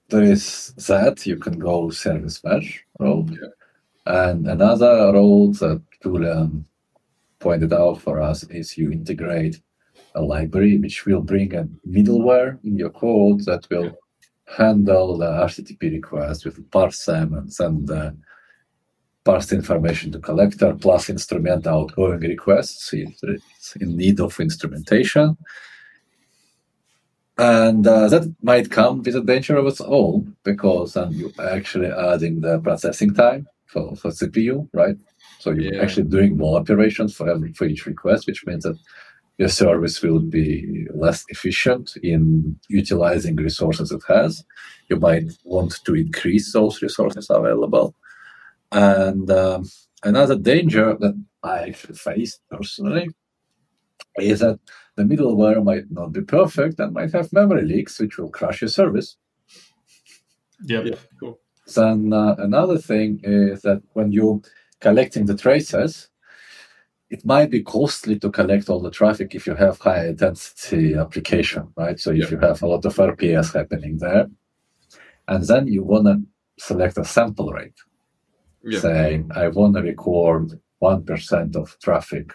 there 0.10 0.24
is 0.24 0.74
that 0.88 1.26
you 1.28 1.38
can 1.38 1.60
go 1.60 1.90
service 1.92 2.44
mesh 2.44 2.86
road, 3.00 3.40
and 4.06 4.48
another 4.48 5.12
road 5.14 5.56
that 5.56 5.84
Julien 6.04 6.66
pointed 7.40 7.74
out 7.74 8.02
for 8.02 8.22
us 8.22 8.44
is 8.46 8.78
you 8.78 8.92
integrate 8.92 9.62
a 10.16 10.22
library 10.22 10.78
which 10.78 11.06
will 11.06 11.22
bring 11.22 11.54
a 11.56 11.68
middleware 11.88 12.58
in 12.64 12.78
your 12.78 12.90
code 12.90 13.46
that 13.46 13.68
will 13.70 13.98
handle 14.58 15.18
the 15.18 15.26
HTTP 15.26 15.92
request 15.92 16.46
with 16.46 16.70
parse 16.72 17.06
them 17.06 17.34
and 17.34 17.52
send 17.54 17.88
the 17.88 18.16
parsed 19.24 19.54
information 19.54 20.12
to 20.12 20.20
collector 20.20 20.74
plus 20.74 21.10
instrument 21.10 21.68
outgoing 21.68 22.20
requests 22.22 22.92
if 22.94 23.10
it's 23.24 23.76
in 23.78 23.96
need 23.96 24.20
of 24.20 24.40
instrumentation. 24.40 25.38
And 27.38 27.86
uh, 27.88 28.08
that 28.10 28.34
might 28.42 28.70
come 28.70 29.02
with 29.04 29.16
a 29.16 29.22
danger 29.22 29.56
of 29.58 29.66
its 29.68 29.82
own 29.82 30.36
because 30.44 30.94
then 30.94 31.14
you're 31.14 31.32
actually 31.40 31.88
adding 31.88 32.42
the 32.42 32.60
processing 32.60 33.14
time 33.14 33.48
for, 33.68 33.96
for 33.96 34.12
CPU, 34.12 34.68
right? 34.74 34.96
So 35.40 35.52
you're 35.52 35.74
Yeah. 35.74 35.82
actually 35.82 36.08
doing 36.10 36.38
more 36.38 36.60
operations 36.60 37.16
for 37.16 37.30
every 37.30 37.54
for 37.54 37.66
each 37.66 37.86
request, 37.86 38.28
which 38.28 38.46
means 38.46 38.64
that 38.64 38.78
your 39.42 39.50
service 39.50 40.04
will 40.04 40.20
be 40.20 40.86
less 40.94 41.26
efficient 41.30 41.98
in 42.04 42.56
utilizing 42.70 43.36
resources 43.36 43.92
it 43.92 44.04
has. 44.08 44.46
You 44.88 44.98
might 44.98 45.32
want 45.44 45.84
to 45.84 45.96
increase 45.96 46.54
those 46.54 46.80
resources 46.84 47.26
available. 47.28 47.96
And 48.72 49.32
um, 49.32 49.68
another 50.04 50.38
danger 50.38 50.96
that 51.00 51.16
I 51.42 51.70
actually 51.70 51.96
faced 51.96 52.40
personally 52.52 53.10
is 54.20 54.42
that 54.42 54.60
the 54.96 55.06
middleware 55.06 55.64
might 55.64 55.90
not 55.90 56.14
be 56.14 56.22
perfect 56.22 56.80
and 56.80 56.94
might 56.94 57.12
have 57.14 57.34
memory 57.34 57.66
leaks, 57.66 58.00
which 58.00 58.20
will 58.20 58.30
crash 58.30 58.62
your 58.62 58.70
service. 58.70 59.18
Yep. 60.66 60.86
Yeah, 60.86 60.96
cool. 61.20 61.40
Then 61.76 62.14
uh, 62.14 62.36
another 62.38 62.78
thing 62.78 63.22
is 63.24 63.64
that 63.64 63.82
when 63.94 64.12
you're 64.12 64.40
collecting 64.82 65.26
the 65.26 65.36
traces, 65.36 66.11
it 67.12 67.26
might 67.26 67.50
be 67.52 67.62
costly 67.62 68.18
to 68.20 68.30
collect 68.32 68.70
all 68.70 68.80
the 68.82 68.90
traffic 69.00 69.36
if 69.36 69.46
you 69.46 69.54
have 69.56 69.78
high 69.80 70.08
intensity 70.08 70.96
application, 70.96 71.64
right? 71.76 72.00
So 72.00 72.12
if 72.12 72.18
Yeah. 72.18 72.30
you 72.32 72.38
have 72.40 72.64
a 72.64 72.68
lot 72.68 72.86
of 72.86 72.96
RPS 73.00 73.54
happening 73.54 73.98
there, 73.98 74.28
and 75.28 75.44
then 75.46 75.68
you 75.68 75.84
want 75.84 76.06
to 76.08 76.16
select 76.58 76.98
a 76.98 77.06
sample 77.06 77.52
rate, 77.52 77.80
Yeah. 78.64 78.80
saying 78.80 79.30
I 79.36 79.50
want 79.50 79.76
to 79.76 79.82
record 79.82 80.60
one 80.80 81.04
percent 81.04 81.56
of 81.58 81.78
traffic 81.86 82.28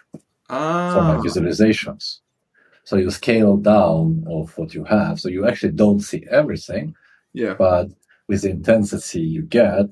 for 0.92 1.02
my 1.04 1.16
Ah, 1.16 1.20
visualizations. 1.26 2.20
So 2.84 2.96
you 2.96 3.10
scale 3.10 3.56
down 3.56 4.24
of 4.28 4.56
what 4.58 4.74
you 4.74 4.84
have, 4.84 5.18
so 5.20 5.28
you 5.28 5.46
actually 5.48 5.72
don't 5.72 6.00
see 6.00 6.22
everything, 6.30 6.94
yeah. 7.32 7.54
but 7.54 7.88
with 8.28 8.42
the 8.42 8.50
intensity 8.50 9.22
you 9.22 9.42
get, 9.42 9.88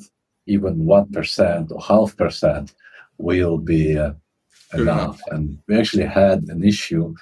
even 0.46 0.84
one 0.86 1.08
percent 1.10 1.72
or 1.72 1.80
half 1.80 2.16
percent 2.16 2.74
will 3.18 3.58
be 3.58 3.98
uh, 3.98 4.12
enough. 4.74 5.20
And 5.28 5.58
we 5.66 5.78
actually 5.78 6.06
had 6.06 6.44
an 6.48 6.64
issue 6.64 7.14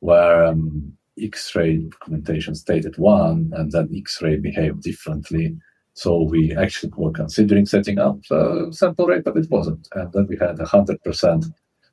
where 0.00 0.44
um, 0.44 0.96
X-ray 1.20 1.78
documentation 1.78 2.54
stated 2.54 2.96
one, 2.98 3.52
and 3.54 3.70
then 3.72 3.88
X-ray 3.94 4.36
behaved 4.36 4.82
differently. 4.82 5.56
So 5.94 6.22
we 6.22 6.56
actually 6.56 6.92
were 6.96 7.12
considering 7.12 7.66
setting 7.66 7.98
up 7.98 8.18
a 8.30 8.72
sample 8.72 9.06
rate, 9.06 9.24
but 9.24 9.36
it 9.36 9.50
wasn't. 9.50 9.86
And 9.92 10.12
then 10.12 10.26
we 10.28 10.36
had 10.38 10.58
a 10.58 10.64
hundred 10.64 11.02
percent 11.02 11.44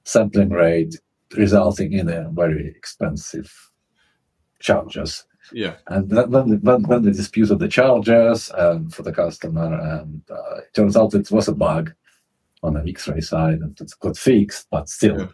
sampling 0.06 0.50
rate, 0.50 0.96
resulting 1.36 1.92
in 1.94 2.10
a 2.10 2.30
very 2.30 2.70
expensive 2.70 3.52
charges. 4.60 5.26
Yeah. 5.52 5.76
And 5.88 6.10
then 6.10 6.32
when, 6.32 6.62
when, 6.62 6.84
when 6.84 7.02
they 7.04 7.12
disputed 7.12 7.60
the 7.60 7.68
charges 7.68 8.52
um, 8.58 8.90
for 8.90 9.04
the 9.04 9.12
customer, 9.12 9.74
and 9.74 10.22
uh, 10.30 10.58
it 10.60 10.74
turns 10.74 10.96
out 10.96 11.14
it 11.14 11.32
was 11.32 11.48
a 11.48 11.56
bug 11.56 11.94
on 12.64 12.74
the 12.74 12.84
X-ray 12.88 13.22
side, 13.22 13.60
and 13.60 13.80
it 13.80 13.92
got 14.00 14.18
fixed. 14.18 14.68
But 14.72 14.90
still, 14.90 15.20
Yeah. 15.20 15.28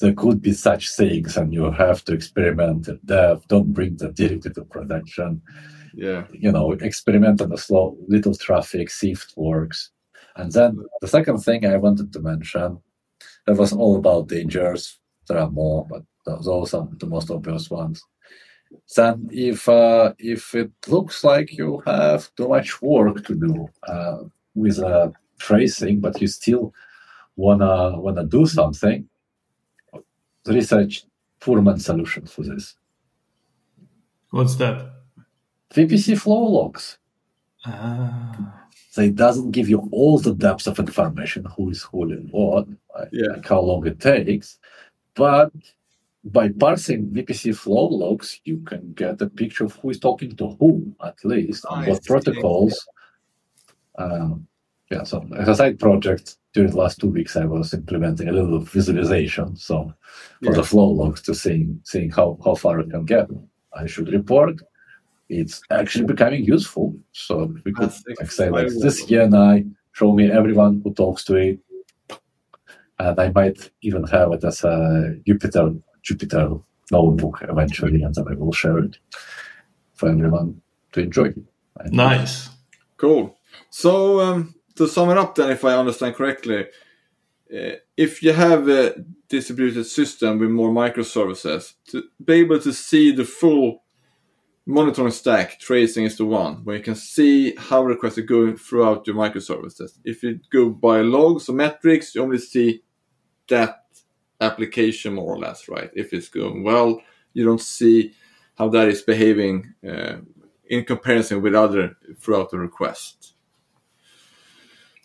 there 0.00 0.14
could 0.14 0.40
be 0.40 0.52
such 0.52 0.94
things, 0.94 1.36
and 1.36 1.52
you 1.52 1.70
have 1.70 2.04
to 2.04 2.12
experiment 2.14 2.88
at 2.88 3.04
dev. 3.06 3.46
Don't 3.48 3.72
bring 3.72 3.96
that 3.96 4.14
directly 4.14 4.52
to 4.52 4.64
production. 4.64 5.42
Yeah. 5.94 6.26
You 6.32 6.52
know, 6.52 6.72
experiment 6.72 7.40
on 7.42 7.50
the 7.50 7.58
slow, 7.58 7.96
little 8.08 8.34
traffic, 8.34 8.90
see 8.90 9.12
if 9.12 9.24
it 9.24 9.34
works. 9.36 9.90
And 10.36 10.50
then 10.52 10.78
the 11.00 11.08
second 11.08 11.38
thing 11.38 11.66
I 11.66 11.76
wanted 11.76 12.12
to 12.12 12.20
mention 12.20 12.78
that 13.46 13.56
was 13.56 13.72
all 13.72 13.96
about 13.96 14.28
dangers. 14.28 14.98
There 15.28 15.38
are 15.38 15.50
more, 15.50 15.86
but 15.88 16.02
those 16.24 16.74
are 16.74 16.88
the 16.98 17.06
most 17.06 17.30
obvious 17.30 17.70
ones. 17.70 18.02
Then, 18.96 19.28
if 19.30 19.68
uh, 19.68 20.14
if 20.18 20.54
it 20.54 20.72
looks 20.88 21.24
like 21.24 21.52
you 21.58 21.82
have 21.86 22.34
too 22.36 22.48
much 22.48 22.80
work 22.80 23.24
to 23.26 23.34
do 23.34 23.68
uh, 23.86 24.18
with 24.54 24.78
uh, 24.78 25.10
tracing, 25.46 26.00
but 26.00 26.20
you 26.20 26.28
still 26.28 26.72
wanna 27.36 27.98
wanna 28.04 28.24
do 28.24 28.46
something, 28.46 29.08
there 30.44 30.56
is 30.56 30.72
a 30.72 30.88
Furman 31.40 31.78
solution 31.80 32.24
for 32.26 32.42
this. 32.44 32.76
What's 34.30 34.54
that? 34.56 34.76
VPC 35.74 36.16
flow 36.18 36.44
logs. 36.58 36.98
Ah. 37.64 38.66
So 38.90 39.02
it 39.02 39.16
doesn't 39.16 39.50
give 39.52 39.68
you 39.68 39.88
all 39.90 40.18
the 40.18 40.34
depth 40.34 40.66
of 40.66 40.78
information, 40.78 41.44
who 41.56 41.70
is 41.70 41.82
who 41.82 42.02
and 42.12 42.30
what, 42.30 42.68
like, 42.94 43.08
Yeah. 43.12 43.32
like 43.34 43.48
how 43.48 43.60
long 43.60 43.86
it 43.86 43.98
takes. 44.00 44.58
But 45.14 45.50
by 46.24 46.50
parsing 46.50 47.10
VPC 47.14 47.52
flow 47.52 47.86
logs, 48.02 48.40
you 48.44 48.58
can 48.70 48.92
get 48.92 49.22
a 49.22 49.28
picture 49.28 49.64
of 49.64 49.72
who 49.76 49.90
is 49.90 49.98
talking 49.98 50.36
to 50.36 50.46
whom, 50.58 50.94
at 51.08 51.18
least, 51.24 51.64
on 51.66 51.84
I 51.84 51.88
what 51.88 52.04
protocols. 52.04 52.76
Um, 53.98 54.46
yeah, 54.92 55.04
so 55.04 55.16
as 55.38 55.48
a 55.48 55.54
side 55.54 55.78
project, 55.78 56.36
during 56.54 56.70
the 56.70 56.76
last 56.76 57.00
two 57.00 57.08
weeks, 57.08 57.36
I 57.36 57.44
was 57.46 57.72
implementing 57.74 58.28
a 58.28 58.32
little 58.32 58.60
visualization. 58.60 59.56
So 59.56 59.76
for 60.42 60.50
Yeah. 60.52 60.56
the 60.58 60.64
flow 60.70 60.88
logs 61.00 61.22
to 61.22 61.34
seeing 61.34 61.80
seeing 61.90 62.10
how, 62.10 62.38
how 62.44 62.54
far 62.54 62.80
it 62.80 62.90
can 62.90 63.04
get. 63.04 63.26
I 63.80 63.86
should 63.86 64.08
report. 64.12 64.56
It's 65.28 65.62
actually 65.70 66.04
becoming 66.14 66.44
useful. 66.44 66.94
So 67.12 67.32
we 67.64 67.72
could 67.72 67.90
That's 67.90 68.04
like 68.20 68.30
say 68.30 68.50
like 68.50 68.64
exciting. 68.66 68.82
this 68.84 69.06
ENI, 69.10 69.54
show 69.92 70.12
me 70.12 70.24
everyone 70.30 70.82
who 70.84 70.92
talks 70.92 71.24
to 71.24 71.34
it. 71.36 71.58
And 72.98 73.18
I 73.18 73.28
might 73.38 73.70
even 73.82 74.04
have 74.04 74.32
it 74.32 74.44
as 74.44 74.62
a 74.64 74.74
Jupyter 75.26 75.80
Jupyter 76.06 76.62
notebook 76.90 77.36
eventually, 77.48 78.02
and 78.02 78.14
then 78.14 78.26
I 78.30 78.34
will 78.34 78.52
share 78.52 78.78
it 78.86 78.98
for 79.94 80.08
everyone 80.10 80.60
to 80.92 81.00
enjoy. 81.00 81.32
Nice. 81.90 82.50
Cool. 82.98 83.34
So 83.70 84.20
um, 84.20 84.54
to 84.76 84.88
sum 84.88 85.10
it 85.10 85.18
up, 85.18 85.34
then, 85.34 85.50
if 85.50 85.64
I 85.64 85.74
understand 85.74 86.14
correctly, 86.14 86.66
uh, 87.54 87.76
if 87.96 88.22
you 88.22 88.32
have 88.32 88.68
a 88.68 88.94
distributed 89.28 89.84
system 89.84 90.38
with 90.38 90.50
more 90.50 90.70
microservices, 90.70 91.74
to 91.88 92.04
be 92.24 92.34
able 92.34 92.60
to 92.60 92.72
see 92.72 93.12
the 93.12 93.24
full 93.24 93.82
monitoring 94.64 95.10
stack, 95.10 95.58
tracing 95.58 96.04
is 96.04 96.16
the 96.16 96.24
one 96.24 96.64
where 96.64 96.76
you 96.76 96.82
can 96.82 96.94
see 96.94 97.54
how 97.56 97.82
requests 97.82 98.18
are 98.18 98.22
going 98.22 98.56
throughout 98.56 99.06
your 99.06 99.16
microservices. 99.16 99.98
If 100.04 100.22
you 100.22 100.40
go 100.50 100.70
by 100.70 101.00
logs 101.00 101.48
or 101.48 101.54
metrics, 101.54 102.14
you 102.14 102.22
only 102.22 102.38
see 102.38 102.82
that 103.48 103.80
application 104.40 105.14
more 105.14 105.34
or 105.34 105.38
less, 105.38 105.68
right? 105.68 105.90
If 105.94 106.12
it's 106.12 106.28
going 106.28 106.62
well, 106.64 107.00
you 107.32 107.44
don't 107.44 107.60
see 107.60 108.12
how 108.56 108.68
that 108.68 108.88
is 108.88 109.02
behaving 109.02 109.74
uh, 109.86 110.16
in 110.66 110.84
comparison 110.84 111.42
with 111.42 111.54
other 111.54 111.96
throughout 112.18 112.50
the 112.50 112.58
request. 112.58 113.31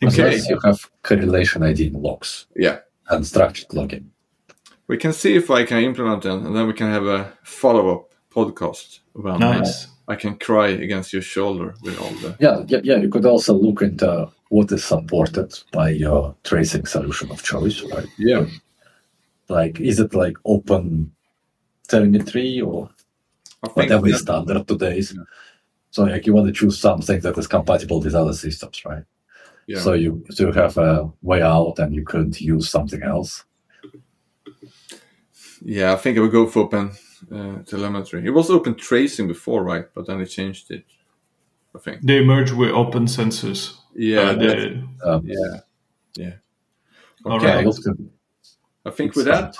Okay. 0.03 0.23
Unless 0.23 0.49
you 0.49 0.59
have 0.63 0.89
correlation 1.03 1.63
ID 1.63 1.87
in 1.87 2.01
logs 2.01 2.45
Yeah. 2.55 2.79
and 3.09 3.25
structured 3.25 3.73
logging. 3.73 4.11
We 4.87 4.97
can 4.97 5.11
see 5.13 5.35
if 5.35 5.49
I 5.49 5.65
can 5.65 5.79
implement 5.83 6.23
them, 6.23 6.45
and 6.45 6.55
then 6.55 6.67
we 6.67 6.73
can 6.73 6.89
have 6.91 7.05
a 7.07 7.33
follow-up 7.43 8.13
podcast. 8.31 8.99
When 9.13 9.39
Nice. 9.39 9.87
I 10.07 10.15
can 10.15 10.37
cry 10.37 10.69
against 10.69 11.11
your 11.11 11.23
shoulder 11.23 11.73
with 11.81 11.99
all 11.99 12.11
the. 12.21 12.35
Yeah, 12.39 12.63
yeah, 12.67 12.79
yeah. 12.83 12.97
You 12.97 13.09
could 13.09 13.25
also 13.25 13.53
look 13.53 13.81
into 13.81 14.29
what 14.49 14.71
is 14.71 14.85
supported 14.85 15.51
by 15.73 15.89
your 15.89 16.35
tracing 16.43 16.85
solution 16.85 17.31
of 17.31 17.43
choice, 17.43 17.81
right? 17.91 18.05
Yeah. 18.17 18.45
Like, 19.49 19.79
is 19.81 19.99
it 19.99 20.13
like 20.13 20.37
open 20.45 21.11
telemetry 21.87 22.61
or 22.61 22.89
whatever 23.73 24.07
is 24.07 24.13
that- 24.13 24.19
standard 24.19 24.67
today? 24.67 25.01
So, 25.91 26.03
like, 26.03 26.25
you 26.27 26.33
want 26.33 26.47
to 26.47 26.53
choose 26.53 26.77
something 26.79 27.19
that 27.21 27.37
is 27.37 27.47
compatible 27.47 27.99
with 28.01 28.13
other 28.15 28.33
systems, 28.33 28.85
right? 28.85 29.03
Yeah. 29.67 29.79
So 29.81 29.93
you 29.93 30.23
so 30.29 30.47
you 30.47 30.51
have 30.53 30.77
a 30.77 31.11
way 31.21 31.41
out, 31.41 31.77
and 31.79 31.93
you 31.93 32.03
couldn't 32.05 32.39
use 32.41 32.69
something 32.69 33.03
else. 33.03 33.43
yeah, 35.61 35.93
I 35.93 35.95
think 35.97 36.17
I 36.17 36.21
would 36.21 36.31
go 36.31 36.47
for 36.47 36.59
open 36.63 36.91
uh, 37.31 37.57
telemetry. 37.63 38.25
It 38.25 38.29
was 38.31 38.49
open 38.49 38.75
tracing 38.75 39.27
before, 39.27 39.63
right? 39.63 39.85
But 39.93 40.07
then 40.07 40.19
they 40.19 40.25
changed 40.25 40.71
it. 40.71 40.85
I 41.75 41.79
think. 41.79 42.01
They 42.01 42.23
merge 42.23 42.51
with 42.51 42.69
OpenCensus. 42.71 43.75
Yeah. 43.95 44.19
Uh, 44.21 44.33
that- 44.35 44.39
the- 44.39 45.09
Um, 45.09 45.21
yeah. 45.25 45.59
Yeah. 46.15 46.33
All 47.25 47.37
Okay. 47.37 47.51
I 47.51 47.55
right. 47.57 47.65
looked 47.65 47.85
at, 47.87 47.95
I 48.85 48.89
think 48.91 49.09
it's 49.09 49.17
with 49.17 49.25
that, 49.25 49.55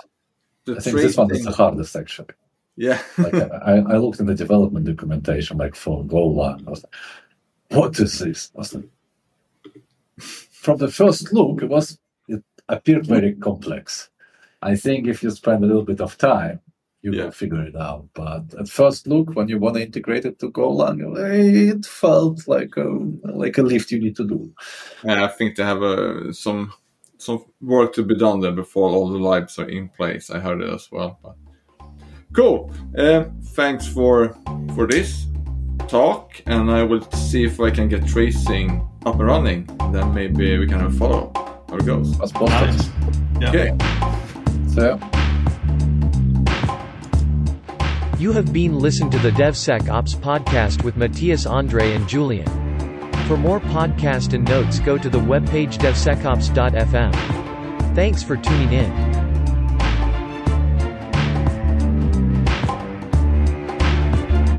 the 0.66 0.78
I 0.78 0.80
think 0.80 0.96
this 0.98 1.18
one 1.18 1.32
is 1.32 1.44
the 1.44 1.52
hardest 1.52 1.96
actually. 1.96 2.30
Yeah. 2.76 3.02
Like 3.18 3.34
I, 3.34 3.78
I 3.78 3.98
looked 3.98 4.20
in 4.20 4.26
the 4.28 4.36
development 4.36 4.86
documentation, 4.86 5.58
like 5.58 5.76
for 5.76 6.04
Golang. 6.06 6.66
I 6.68 6.70
was 6.70 6.84
like, 6.84 6.94
"What 7.78 8.00
is 8.00 8.20
this?" 8.20 8.52
I 8.56 8.60
was 8.60 8.74
like, 8.76 8.86
from 10.68 10.78
the 10.80 10.92
first 11.02 11.32
look, 11.32 11.64
it 11.64 11.70
was 11.70 11.98
it 12.28 12.44
appeared 12.68 13.06
very 13.08 13.34
complex. 13.36 14.10
I 14.62 14.76
think 14.76 15.08
if 15.08 15.24
you 15.24 15.32
spend 15.32 15.64
a 15.64 15.68
little 15.68 15.86
bit 15.92 16.02
of 16.02 16.18
time, 16.18 16.60
you 17.04 17.12
Yeah. 17.14 17.24
will 17.26 17.32
figure 17.44 17.64
it 17.70 17.76
out. 17.90 18.04
But 18.14 18.44
at 18.62 18.68
first 18.68 19.08
look, 19.08 19.28
when 19.38 19.48
you 19.52 19.60
want 19.60 19.76
to 19.78 19.82
integrate 19.90 20.26
it 20.30 20.40
to 20.40 20.52
Golang, 20.52 21.00
it 21.74 21.86
felt 21.86 22.38
like 22.56 22.74
a 22.86 22.88
like 23.44 23.58
a 23.62 23.68
lift 23.72 23.92
you 23.92 24.00
need 24.06 24.18
to 24.18 24.28
do. 24.36 24.40
And 25.10 25.18
I 25.28 25.30
think 25.38 25.56
they 25.56 25.66
have 25.74 25.84
uh, 25.94 26.34
some 26.34 26.74
some 27.18 27.40
work 27.62 27.94
to 27.94 28.04
be 28.04 28.16
done 28.26 28.42
there 28.42 28.56
before 28.64 28.90
all 28.96 29.08
the 29.10 29.24
lives 29.34 29.60
are 29.60 29.70
in 29.78 29.90
place. 29.98 30.26
I 30.36 30.40
heard 30.48 30.62
it 30.66 30.74
as 30.78 30.92
well. 30.92 31.12
But 31.24 31.36
cool. 32.34 32.60
Uh, 33.04 33.24
thanks 33.56 33.88
for 33.96 34.36
for 34.76 34.86
this 34.88 35.28
talk, 35.88 36.42
and 36.46 36.72
I 36.72 36.84
will 36.84 37.02
see 37.12 37.44
if 37.44 37.60
I 37.60 37.72
can 37.72 37.88
get 37.90 38.08
tracing 38.08 38.88
up 39.06 39.16
and 39.16 39.26
running. 39.26 39.66
Then 39.92 40.14
maybe 40.14 40.58
we 40.58 40.68
can 40.68 40.80
have 40.80 40.94
a 40.94 40.98
follow 40.98 41.32
up 41.36 41.48
how 41.70 41.78
it 41.78 41.86
goes. 41.86 42.18
That's 42.18 42.32
perfect. 42.32 42.78
Nice. 42.78 42.90
Yeah. 43.42 43.50
Okay. 43.50 43.78
So 44.74 45.00
You 48.20 48.32
have 48.32 48.52
been 48.52 48.80
listened 48.80 49.12
to 49.12 49.20
the 49.20 49.30
DevSecOps 49.32 50.16
podcast 50.16 50.84
with 50.84 50.98
Matthias 50.98 51.46
Andre 51.46 51.94
and 51.94 52.08
Julien. 52.08 52.48
For 53.28 53.38
more 53.38 53.60
podcast 53.60 54.34
and 54.34 54.44
notes 54.48 54.80
go 54.80 54.98
to 54.98 55.10
the 55.10 55.20
webpage 55.20 55.78
devsecops.fm. 55.78 57.14
Thanks 57.96 58.24
for 58.24 58.38
tuning 58.38 58.74
in. 58.74 59.07